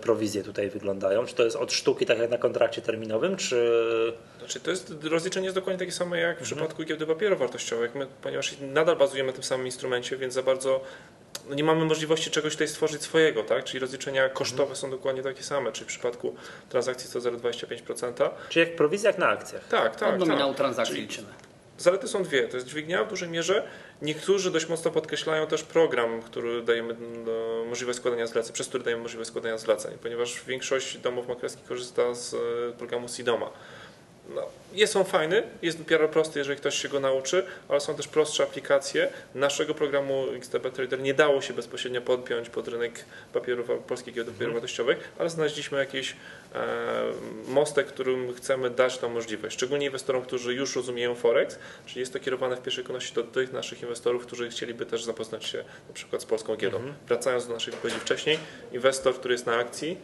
prowizje 0.00 0.42
tutaj 0.42 0.70
wyglądają? 0.70 1.26
Czy 1.26 1.34
to 1.34 1.44
jest 1.44 1.56
od 1.56 1.72
sztuki, 1.72 2.06
tak 2.06 2.18
jak 2.18 2.30
na 2.30 2.38
kontrakcie 2.38 2.82
terminowym, 2.82 3.36
czy... 3.36 3.72
Znaczy, 4.38 4.60
to 4.60 4.70
jest 4.70 4.94
rozliczenie 5.02 5.44
jest 5.46 5.56
dokładnie 5.56 5.78
takie 5.78 5.92
samo 5.92 6.16
jak 6.16 6.36
w 6.38 6.40
Mhm. 6.40 6.44
przypadku 6.46 6.84
giełdy 6.84 7.06
papierów 7.06 7.38
wartościowych, 7.38 7.94
My, 7.94 8.06
ponieważ 8.22 8.54
nadal 8.60 8.96
bazujemy 8.96 9.26
na 9.26 9.32
tym 9.32 9.42
samym 9.44 9.66
instrumencie, 9.66 10.16
więc 10.16 10.34
za 10.34 10.42
bardzo 10.42 10.80
no 11.48 11.54
nie 11.54 11.64
mamy 11.64 11.84
możliwości 11.84 12.30
czegoś 12.30 12.52
tutaj 12.52 12.68
stworzyć 12.68 13.02
swojego, 13.02 13.42
tak? 13.42 13.64
Czyli 13.64 13.78
rozliczenia 13.78 14.28
kosztowe 14.28 14.62
Mhm. 14.62 14.76
są 14.76 14.90
dokładnie 14.90 15.22
takie 15.22 15.42
same, 15.42 15.72
czyli 15.72 15.84
w 15.84 15.88
przypadku 15.88 16.34
transakcji 16.68 17.10
to 17.12 17.18
0,25%. 17.20 18.30
Czy 18.48 18.60
jak 18.60 18.76
prowizja 18.76 19.10
jak 19.10 19.18
na 19.18 19.28
akcjach? 19.28 19.68
Tak, 19.68 19.96
tak. 19.96 20.14
Od 20.14 20.18
nominału 20.18 20.52
tak. 20.52 20.56
transakcji 20.56 20.94
Czyli 20.94 21.06
liczymy. 21.06 21.28
Zalety 21.78 22.08
są 22.08 22.22
dwie. 22.22 22.48
To 22.48 22.56
jest 22.56 22.68
dźwignia 22.68 23.04
w 23.04 23.08
dużej 23.08 23.28
mierze. 23.28 23.68
Niektórzy 24.02 24.50
dość 24.50 24.68
mocno 24.68 24.90
podkreślają 24.90 25.46
też 25.46 25.62
program, 25.62 26.22
który 26.22 26.62
dajemy 26.62 26.96
możliwość 27.68 27.98
składania 27.98 28.26
zleceń, 28.26 28.52
przez 28.52 28.68
który 28.68 28.84
dajemy 28.84 29.02
możliwość 29.02 29.30
składania 29.30 29.58
zleceń, 29.58 29.98
ponieważ 30.02 30.44
większość 30.44 30.98
domów 30.98 31.28
maklerskich 31.28 31.64
korzysta 31.64 32.14
z 32.14 32.34
e, 32.34 32.38
programu 32.78 33.08
SIDOMA. 33.08 33.50
No, 34.28 34.48
jest 34.72 34.96
on 34.96 35.04
fajny, 35.04 35.42
jest 35.62 35.78
dopiero 35.78 36.08
prosty, 36.08 36.38
jeżeli 36.38 36.58
ktoś 36.58 36.74
się 36.74 36.88
go 36.88 37.00
nauczy, 37.00 37.46
ale 37.68 37.80
są 37.80 37.94
też 37.94 38.08
prostsze 38.08 38.42
aplikacje. 38.42 39.08
Naszego 39.34 39.74
programu 39.74 40.26
XTB 40.36 40.70
Trader 40.72 41.00
nie 41.00 41.14
dało 41.14 41.40
się 41.40 41.54
bezpośrednio 41.54 42.00
podpiąć 42.00 42.50
pod 42.50 42.68
rynek 42.68 43.04
papierów, 43.32 43.68
polskich 43.86 44.14
giełd 44.14 44.28
papierów 44.28 44.54
wartościowych, 44.54 45.12
ale 45.18 45.30
znaleźliśmy 45.30 45.78
jakiś 45.78 46.16
e, 46.54 46.66
mostek, 47.48 47.86
którym 47.86 48.34
chcemy 48.34 48.70
dać 48.70 48.98
tą 48.98 49.08
możliwość. 49.08 49.56
Szczególnie 49.56 49.86
inwestorom, 49.86 50.22
którzy 50.22 50.54
już 50.54 50.76
rozumieją 50.76 51.14
Forex, 51.14 51.58
czyli 51.86 52.00
jest 52.00 52.12
to 52.12 52.20
kierowane 52.20 52.56
w 52.56 52.62
pierwszej 52.62 52.84
kolejności 52.84 53.14
do 53.14 53.22
tych 53.22 53.52
naszych 53.52 53.82
inwestorów, 53.82 54.26
którzy 54.26 54.50
chcieliby 54.50 54.86
też 54.86 55.04
zapoznać 55.04 55.44
się 55.44 55.64
na 55.88 55.94
przykład 55.94 56.22
z 56.22 56.24
polską 56.24 56.56
giełdą. 56.56 56.80
Wracając 57.08 57.46
do 57.46 57.54
naszej 57.54 57.74
wypowiedzi 57.74 58.00
wcześniej, 58.00 58.38
inwestor, 58.72 59.14
który 59.14 59.34
jest 59.34 59.46
na 59.46 59.56
akcji, 59.56 59.96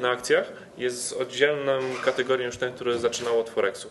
na 0.00 0.10
akcjach 0.10 0.52
jest 0.78 1.12
oddzielną 1.12 1.80
kategorią 2.04 2.46
niż 2.46 2.56
ten, 2.56 2.72
który 2.72 2.98
zaczynał 2.98 3.40
od 3.40 3.50
Forexu. 3.50 3.88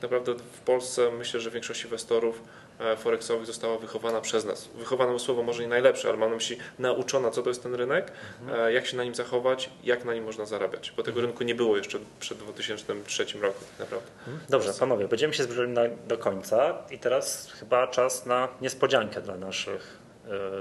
Tak 0.00 0.10
naprawdę 0.10 0.34
w 0.52 0.60
Polsce 0.60 1.10
myślę, 1.10 1.40
że 1.40 1.50
większość 1.50 1.84
inwestorów 1.84 2.42
e, 2.78 2.96
forexowych 2.96 3.46
została 3.46 3.78
wychowana 3.78 4.20
przez 4.20 4.44
nas. 4.44 4.68
Wychowana 4.74 5.18
słowo 5.18 5.42
może 5.42 5.62
nie 5.62 5.68
najlepsze, 5.68 6.08
ale 6.08 6.16
mam 6.16 6.30
na 6.30 6.36
myśli 6.36 6.56
nauczona, 6.78 7.30
co 7.30 7.42
to 7.42 7.50
jest 7.50 7.62
ten 7.62 7.74
rynek, 7.74 8.12
e, 8.52 8.72
jak 8.72 8.86
się 8.86 8.96
na 8.96 9.04
nim 9.04 9.14
zachować, 9.14 9.70
jak 9.84 10.04
na 10.04 10.14
nim 10.14 10.24
można 10.24 10.46
zarabiać. 10.46 10.92
Bo 10.96 11.02
tego 11.02 11.20
rynku 11.20 11.44
nie 11.44 11.54
było 11.54 11.76
jeszcze 11.76 11.98
przed 12.20 12.38
2003 12.38 13.24
roku 13.40 13.64
tak 13.70 13.78
naprawdę. 13.78 14.10
Dobrze, 14.48 14.72
panowie, 14.80 15.08
będziemy 15.08 15.34
się 15.34 15.42
zbliżali 15.42 15.70
na, 15.70 15.82
do 16.08 16.18
końca 16.18 16.78
i 16.90 16.98
teraz 16.98 17.52
chyba 17.52 17.86
czas 17.86 18.26
na 18.26 18.48
niespodziankę 18.60 19.20
dla 19.20 19.36
naszych 19.36 19.98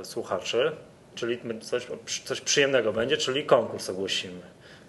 e, 0.01 0.05
słuchaczy, 0.05 0.71
czyli 1.15 1.39
coś, 1.61 1.87
coś 2.25 2.41
przyjemnego 2.41 2.93
będzie, 2.93 3.17
czyli 3.17 3.45
konkurs 3.45 3.89
ogłosimy. 3.89 4.41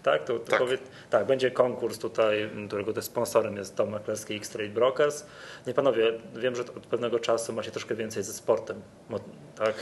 Tak, 0.03 0.25
to, 0.25 0.39
to 0.39 0.51
Tak. 0.51 0.59
Powie, 0.59 0.79
tak, 1.11 1.27
będzie 1.27 1.51
konkurs 1.51 1.99
tutaj, 1.99 2.43
m, 2.43 2.69
którego 2.69 2.93
też 2.93 3.05
sponsorem 3.05 3.57
jest 3.57 3.77
Tom 3.77 3.91
Maklerski 3.91 4.35
X-Trade 4.37 4.69
Brokers. 4.71 5.27
Nie 5.67 5.75
panowie, 5.75 6.13
wiem, 6.35 6.57
że 6.57 6.63
od 6.63 6.87
pewnego 6.87 7.19
czasu 7.19 7.53
macie 7.53 7.71
troszkę 7.71 7.95
więcej 7.95 8.23
ze 8.23 8.33
sportem 8.33 8.83
tak, 9.59 9.75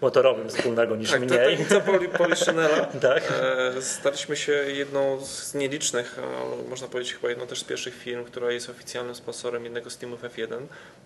motorowym 0.00 0.48
wspólnego 0.48 0.96
niż 0.96 1.10
Tak, 1.10 1.20
to 1.20 1.26
mniej. 1.26 1.38
tajemnica 1.38 1.80
Poli, 1.80 2.08
Poli 2.08 2.36
Chanela. 2.36 2.86
Tak. 3.00 3.22
E, 3.76 3.82
Staliśmy 3.82 4.36
się 4.36 4.52
jedną 4.52 5.20
z 5.24 5.54
nielicznych, 5.54 6.18
a 6.18 6.68
można 6.70 6.88
powiedzieć 6.88 7.14
chyba 7.14 7.28
jedną 7.28 7.46
też 7.46 7.58
z 7.60 7.64
pierwszych 7.64 7.94
firm, 7.94 8.24
która 8.24 8.50
jest 8.52 8.70
oficjalnym 8.70 9.14
sponsorem 9.14 9.64
jednego 9.64 9.90
z 9.90 9.98
teamów 9.98 10.22
F1. 10.22 10.60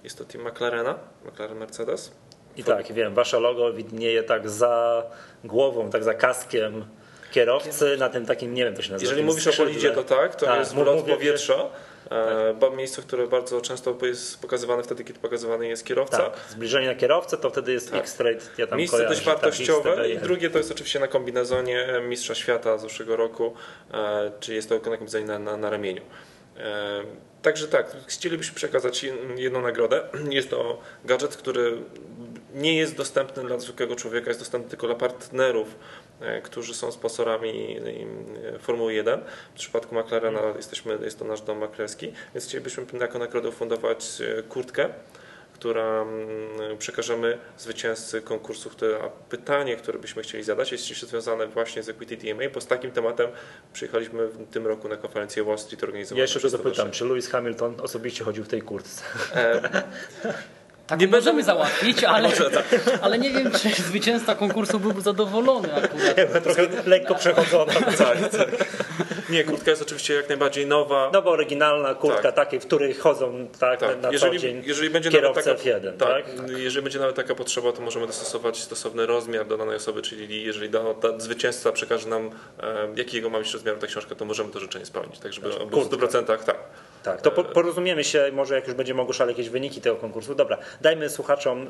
Jest 0.05 0.19
to 0.19 0.25
team 0.25 0.49
McLarena, 0.49 0.99
McLaren 1.25 1.59
Mercedes. 1.59 2.13
I 2.57 2.65
tak, 2.65 2.93
wiem, 2.93 3.15
wasze 3.15 3.41
logo 3.41 3.73
widnieje 3.73 4.23
tak 4.23 4.51
za 4.51 5.03
głową, 5.45 5.91
tak 5.91 6.05
za 6.05 6.15
kaskiem 6.15 6.85
kierowcy 7.39 7.97
na 7.97 8.09
tym 8.09 8.27
takim, 8.27 8.55
nie 8.55 8.65
wiem, 8.65 8.75
to 8.75 8.83
się 8.83 8.93
nazywa. 8.93 9.11
Jeżeli 9.11 9.27
mówisz 9.27 9.47
o 9.47 9.51
skrzydle. 9.51 9.67
bolidzie, 9.67 9.91
to 9.91 10.05
tak, 10.05 10.35
to 10.37 10.47
Tak, 10.47 10.59
jest 10.59 10.75
wlot 10.75 11.07
powietrza. 11.07 11.67
E, 12.11 12.55
ba- 12.55 12.71
Miejsce, 12.71 13.03
które 13.03 13.27
bardzo 13.27 13.61
często 13.61 13.99
jest 14.03 14.41
pokazywane 14.43 14.83
wtedy, 14.83 15.05
kiedy 15.05 15.19
pokazywany 15.21 15.69
jest 15.69 15.85
kierowca. 15.85 16.17
Tak, 16.19 16.33
zbliżenie 16.49 16.87
na 16.87 16.95
kierowcę, 16.95 17.37
to 17.37 17.51
wtedy 17.51 17.73
jest 17.73 17.91
Tak. 17.91 18.01
X-Trade, 18.01 18.39
ja 18.59 18.77
Miejsce 18.77 18.97
kojarzę, 18.97 19.15
dość 19.15 19.27
tak, 19.27 19.35
wartościowe 19.35 20.09
i 20.09 20.19
drugie 20.19 20.51
to 20.51 20.59
jest 20.59 20.71
oczywiście 20.71 21.01
na 21.01 21.09
kombinezonie 21.09 21.87
Mistrza 22.09 22.35
Świata 22.35 22.79
z 22.79 22.83
zeszłego 22.83 23.17
roku, 23.17 23.55
e, 23.95 24.31
czyli 24.41 24.57
jest 24.57 24.69
to 24.69 24.75
na 24.75 24.81
kombinezonie 24.81 25.25
na, 25.25 25.39
na, 25.39 25.57
na 25.57 25.71
ramieniu. 25.71 26.03
E, 26.59 27.03
Także 27.43 27.69
tak, 27.69 27.97
chcielibyśmy 28.07 28.55
przekazać 28.55 29.05
jed- 29.05 29.37
jedną 29.39 29.61
nagrodę. 29.61 30.01
Jest 30.31 30.51
to 30.51 30.79
gadżet, 31.05 31.37
który 31.37 31.77
nie 32.55 32.77
jest 32.77 32.97
dostępny 32.97 33.45
dla 33.45 33.59
zwykłego 33.59 33.97
człowieka, 33.97 34.31
jest 34.31 34.41
dostępny 34.41 34.71
tylko 34.71 34.87
dla 34.87 34.97
partnerów, 34.97 35.69
e, 35.69 35.73
którzy 36.43 36.75
są 36.75 36.93
sponsorami 36.93 37.79
e, 38.55 38.59
Formuły 38.59 38.95
1. 38.95 39.21
W 39.55 39.59
przypadku 39.59 39.95
McLarena 39.95 40.41
jesteśmy, 40.57 40.99
jest 41.03 41.19
to 41.19 41.25
nasz 41.25 41.41
dom 41.41 41.59
maklerski, 41.59 42.13
więc 42.35 42.47
chcielibyśmy 42.47 42.85
jako 43.01 43.19
nagrodę 43.19 43.49
ufundować 43.49 44.07
e, 44.39 44.43
kurtkę, 44.43 44.89
która 45.55 46.03
mm, 46.03 46.79
przekażemy 46.79 47.39
zwycięzcy 47.59 48.23
konkursu, 48.23 48.71
które, 48.71 48.99
a 49.03 49.09
pytanie, 49.09 49.77
które 49.77 49.99
byśmy 49.99 50.23
chcieli 50.23 50.45
zadać 50.45 50.73
jest 50.73 50.91
jeszcze 50.91 51.07
związane 51.07 51.47
właśnie 51.47 51.83
z 51.83 51.89
Equity 51.89 52.17
DMA, 52.17 52.49
bo 52.55 52.61
z 52.61 52.67
takim 52.67 52.91
tematem 52.91 53.31
przyjechaliśmy 53.73 54.27
w 54.27 54.51
tym 54.51 54.67
roku 54.67 54.89
na 54.89 54.97
konferencję 54.97 55.45
Wall 55.45 55.59
Street 55.59 55.85
organizowaną 55.85 56.19
Ja 56.19 56.23
jeszcze 56.23 56.51
zapytam, 56.51 56.91
czy 56.91 57.05
Lewis 57.05 57.29
Hamilton 57.29 57.81
osobiście 57.81 58.25
chodził 58.25 58.45
w 58.45 58.49
tej 58.49 58.63
kurtce? 58.63 59.03
E, 59.35 59.83
Tak 60.89 61.01
Nie 61.01 61.09
możemy 61.09 61.43
załatwić, 61.43 62.05
ale, 62.15 62.29
ale 63.03 63.19
nie 63.19 63.31
wiem, 63.31 63.51
czy 63.53 63.83
zwycięzca 63.83 64.35
konkursu 64.35 64.81
byłby 64.81 65.01
zadowolony 65.01 65.75
akurat. 65.75 66.43
Trochę 66.43 66.69
lekko 66.87 67.15
przechodzona. 67.15 67.73
tak, 67.99 68.29
tak. 68.31 68.49
Nie, 69.31 69.45
kurtka 69.45 69.71
jest 69.71 69.83
oczywiście 69.83 70.15
jak 70.15 70.29
najbardziej 70.29 70.67
nowa. 70.67 71.11
Nowa 71.13 71.31
oryginalna 71.31 71.95
kurtka, 71.95 72.23
Tak. 72.23 72.35
takiej, 72.35 72.61
w 72.61 72.67
której 72.67 72.95
chodzą 72.95 73.49
tak, 73.59 73.81
Tak, 73.81 74.03
na 74.03 74.11
jeżeli, 74.11 74.39
co 74.39 74.43
dzień 74.43 74.63
jeżeli 74.67 74.91
będzie 74.91 75.11
nawet 75.11 75.45
kierowcy 75.45 75.51
taka, 75.51 75.81
F1, 75.81 75.97
tak? 75.97 76.25
jeżeli 76.59 76.83
będzie 76.83 76.99
nawet 76.99 77.17
taka 77.17 77.35
potrzeba, 77.35 77.73
to 77.73 77.83
możemy 77.83 78.07
dostosować 78.07 78.59
stosowny 78.59 79.07
rozmiar 79.07 79.47
do 79.47 79.57
danej 79.59 79.77
osoby, 79.77 80.03
czyli 80.03 80.45
jeżeli 80.45 80.71
da, 80.71 80.95
da, 80.95 81.19
zwycięzca 81.19 81.73
przekaże 81.73 82.09
nam, 82.09 82.31
e, 82.61 82.89
jakiego 82.97 83.31
ma 83.31 83.39
mieć 83.39 83.53
rozmiaru 83.53 83.79
ta 83.79 83.87
książka, 83.87 84.15
to 84.15 84.25
możemy 84.25 84.51
to 84.51 84.61
życzenie 84.61 84.87
spełnić, 84.87 85.19
tak 85.19 85.33
żeby 85.33 85.49
było 85.71 85.85
w 85.85 85.91
100% 85.91 86.25
tak. 86.25 86.59
Tak, 87.03 87.23
to 87.23 87.31
po, 87.31 87.45
porozumiemy 87.45 88.05
się, 88.05 88.31
może 88.33 88.55
jak 88.55 88.67
już 88.67 88.77
będziemy 88.77 89.03
ogłaszali 89.03 89.31
jakieś 89.31 89.49
wyniki 89.49 89.81
tego 89.81 89.97
konkursu. 89.97 90.35
Dobra, 90.35 90.59
dajmy 90.81 91.11
słuchaczom 91.11 91.63
y, 91.63 91.69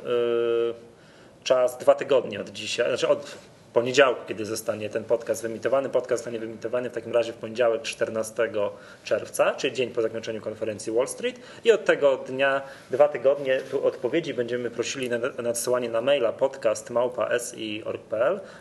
czas 1.44 1.78
dwa 1.78 1.94
tygodnie 1.94 2.40
od 2.40 2.50
dzisiaj, 2.50 2.88
znaczy 2.88 3.08
od 3.08 3.38
poniedziałku, 3.78 4.20
kiedy 4.28 4.44
zostanie 4.44 4.90
ten 4.90 5.04
podcast 5.04 5.42
wyemitowany. 5.42 5.88
Podcast 5.88 6.22
zostanie 6.22 6.38
wyemitowany 6.38 6.90
w 6.90 6.92
takim 6.92 7.12
razie 7.12 7.32
w 7.32 7.36
poniedziałek 7.36 7.82
14 7.82 8.50
czerwca, 9.04 9.54
czyli 9.54 9.74
dzień 9.74 9.90
po 9.90 10.02
zakończeniu 10.02 10.40
konferencji 10.40 10.92
Wall 10.92 11.08
Street 11.08 11.40
i 11.64 11.72
od 11.72 11.84
tego 11.84 12.16
dnia 12.16 12.62
dwa 12.90 13.08
tygodnie 13.08 13.60
tu 13.70 13.86
odpowiedzi 13.86 14.34
będziemy 14.34 14.70
prosili 14.70 15.10
na 15.10 15.18
na 15.18 15.42
nadsyłanie 15.42 15.88
na 15.88 16.00
maila 16.00 16.32
podcast 16.32 16.88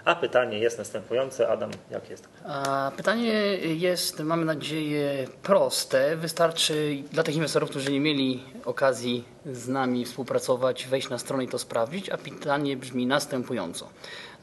a 0.06 0.15
pytanie 0.15 0.60
jest 0.60 0.77
następujące. 0.77 1.47
Adam, 1.47 1.71
jak 1.91 2.10
jest? 2.10 2.30
A 2.45 2.91
pytanie 2.97 3.34
jest, 3.58 4.19
mamy 4.19 4.45
nadzieję, 4.45 5.27
proste. 5.43 6.15
Wystarczy 6.15 7.03
dla 7.12 7.23
tych 7.23 7.36
inwestorów, 7.36 7.69
którzy 7.69 7.91
nie 7.91 7.99
mieli 7.99 8.43
okazji 8.65 9.23
z 9.45 9.67
nami 9.67 10.06
współpracować, 10.06 10.88
wejść 10.88 11.10
na 11.10 11.17
stronę 11.17 11.43
i 11.43 11.47
to 11.47 11.60
sprawdzić. 11.60 12.10
A 12.10 12.17
pytanie 12.17 12.77
brzmi 12.77 13.08
następująco. 13.08 13.89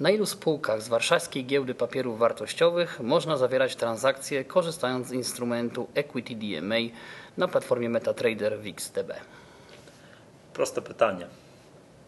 Na 0.00 0.10
ilu 0.10 0.26
spółkach 0.26 0.82
z 0.82 0.88
warszawskiej 0.88 1.46
giełdy 1.46 1.74
papierów 1.74 2.18
wartościowych 2.18 3.00
można 3.00 3.36
zawierać 3.36 3.76
transakcje 3.76 4.44
korzystając 4.44 5.08
z 5.08 5.12
instrumentu 5.12 5.88
Equity 5.94 6.34
DMA 6.34 6.76
na 7.36 7.48
platformie 7.48 7.88
MetaTrader 7.88 8.58
w 8.58 8.66
XTB? 8.66 9.12
Proste 10.54 10.82
pytanie. 10.82 11.26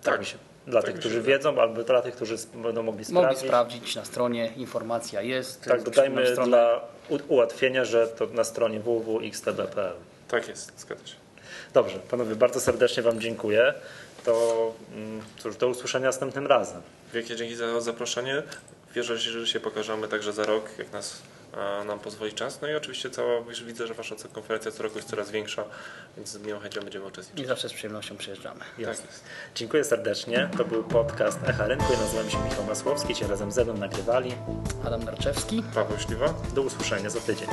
Tak, 0.02 0.12
Tak. 0.14 0.20
mi 0.20 0.26
się, 0.26 0.38
dla 0.66 0.82
Tak 0.82 0.90
tych, 0.90 1.00
którzy 1.00 1.20
wydaje. 1.20 1.36
wiedzą, 1.38 1.60
albo 1.60 1.82
dla 1.84 2.02
tych, 2.02 2.14
którzy 2.16 2.36
będą 2.54 2.82
mogli 2.82 3.04
Mogli 3.10 3.36
sprawdzić. 3.36 3.46
sprawdzić 3.46 3.96
na 3.96 4.04
stronie, 4.04 4.52
informacja 4.56 5.22
jest. 5.22 5.62
Tak, 5.64 5.82
dodajmy 5.82 6.20
na 6.24 6.30
stronę. 6.30 6.48
dla 6.48 6.80
ułatwienia, 7.28 7.84
że 7.84 8.06
to 8.06 8.26
na 8.26 8.44
stronie 8.44 8.80
www.xtb.pl. 8.80 9.92
Tak 10.28 10.48
jest, 10.48 10.80
zgadza 10.80 11.06
się. 11.06 11.14
Dobrze, 11.74 11.98
panowie, 11.98 12.36
bardzo 12.36 12.60
serdecznie 12.60 13.02
Wam 13.02 13.20
dziękuję. 13.20 13.74
To 14.26 14.72
mm, 14.92 15.22
cóż, 15.38 15.56
do 15.56 15.68
usłyszenia 15.68 16.06
następnym 16.06 16.46
razem. 16.46 16.82
Wielkie 17.12 17.36
dzięki 17.36 17.56
za 17.56 17.80
zaproszenie. 17.80 18.42
Wierzę, 18.94 19.18
że 19.18 19.46
się 19.46 19.60
pokażemy 19.60 20.08
także 20.08 20.32
za 20.32 20.46
rok, 20.46 20.78
jak 20.78 20.92
nas 20.92 21.22
a, 21.52 21.84
nam 21.84 21.98
pozwoli 21.98 22.32
czas. 22.32 22.60
No 22.62 22.68
i 22.68 22.74
oczywiście 22.74 23.10
cała, 23.10 23.38
już 23.48 23.64
widzę, 23.64 23.86
że 23.86 23.94
Wasza 23.94 24.14
konferencja 24.32 24.70
co 24.70 24.82
roku 24.82 24.96
jest 24.96 25.08
coraz 25.08 25.30
większa, 25.30 25.64
więc 26.16 26.28
z 26.28 26.38
miłą 26.38 26.60
chęcią 26.60 26.80
będziemy 26.80 27.04
uczestniczyć. 27.04 27.44
I 27.44 27.48
zawsze 27.48 27.68
z 27.68 27.72
przyjemnością 27.72 28.16
przyjeżdżamy. 28.16 28.60
Jasne. 28.78 29.04
Tak 29.04 29.12
jest. 29.12 29.24
Dziękuję 29.54 29.84
serdecznie. 29.84 30.50
To 30.58 30.64
był 30.64 30.84
podcast 30.84 31.38
Echa 31.46 31.66
Rynku. 31.66 31.92
Ja 31.92 32.00
nazywam 32.00 32.30
się 32.30 32.38
Michał 32.44 32.64
Masłowski. 32.64 33.14
Ci 33.14 33.24
razem 33.24 33.52
ze 33.52 33.64
mną 33.64 33.74
nagrywali. 33.74 34.34
Adam 34.84 35.02
Narczewski. 35.02 35.62
Paweł 35.74 35.98
Śliwa. 35.98 36.34
Do 36.54 36.62
usłyszenia 36.62 37.10
za 37.10 37.20
tydzień. 37.20 37.48